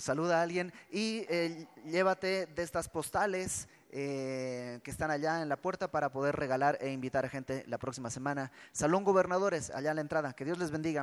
saluda 0.00 0.40
a 0.40 0.42
alguien 0.42 0.72
y 0.90 1.24
eh, 1.28 1.66
llévate 1.86 2.46
de 2.46 2.62
estas 2.62 2.88
postales 2.88 3.68
eh, 3.90 4.80
que 4.82 4.90
están 4.90 5.10
allá 5.10 5.42
en 5.42 5.48
la 5.48 5.56
puerta 5.56 5.90
para 5.90 6.10
poder 6.10 6.36
regalar 6.36 6.78
e 6.80 6.90
invitar 6.90 7.24
a 7.24 7.28
gente 7.28 7.64
la 7.68 7.78
próxima 7.78 8.10
semana. 8.10 8.50
Salón 8.72 9.04
Gobernadores, 9.04 9.70
allá 9.70 9.90
en 9.90 9.96
la 9.96 10.02
entrada. 10.02 10.32
Que 10.32 10.44
Dios 10.44 10.58
les 10.58 10.70
bendiga. 10.70 11.02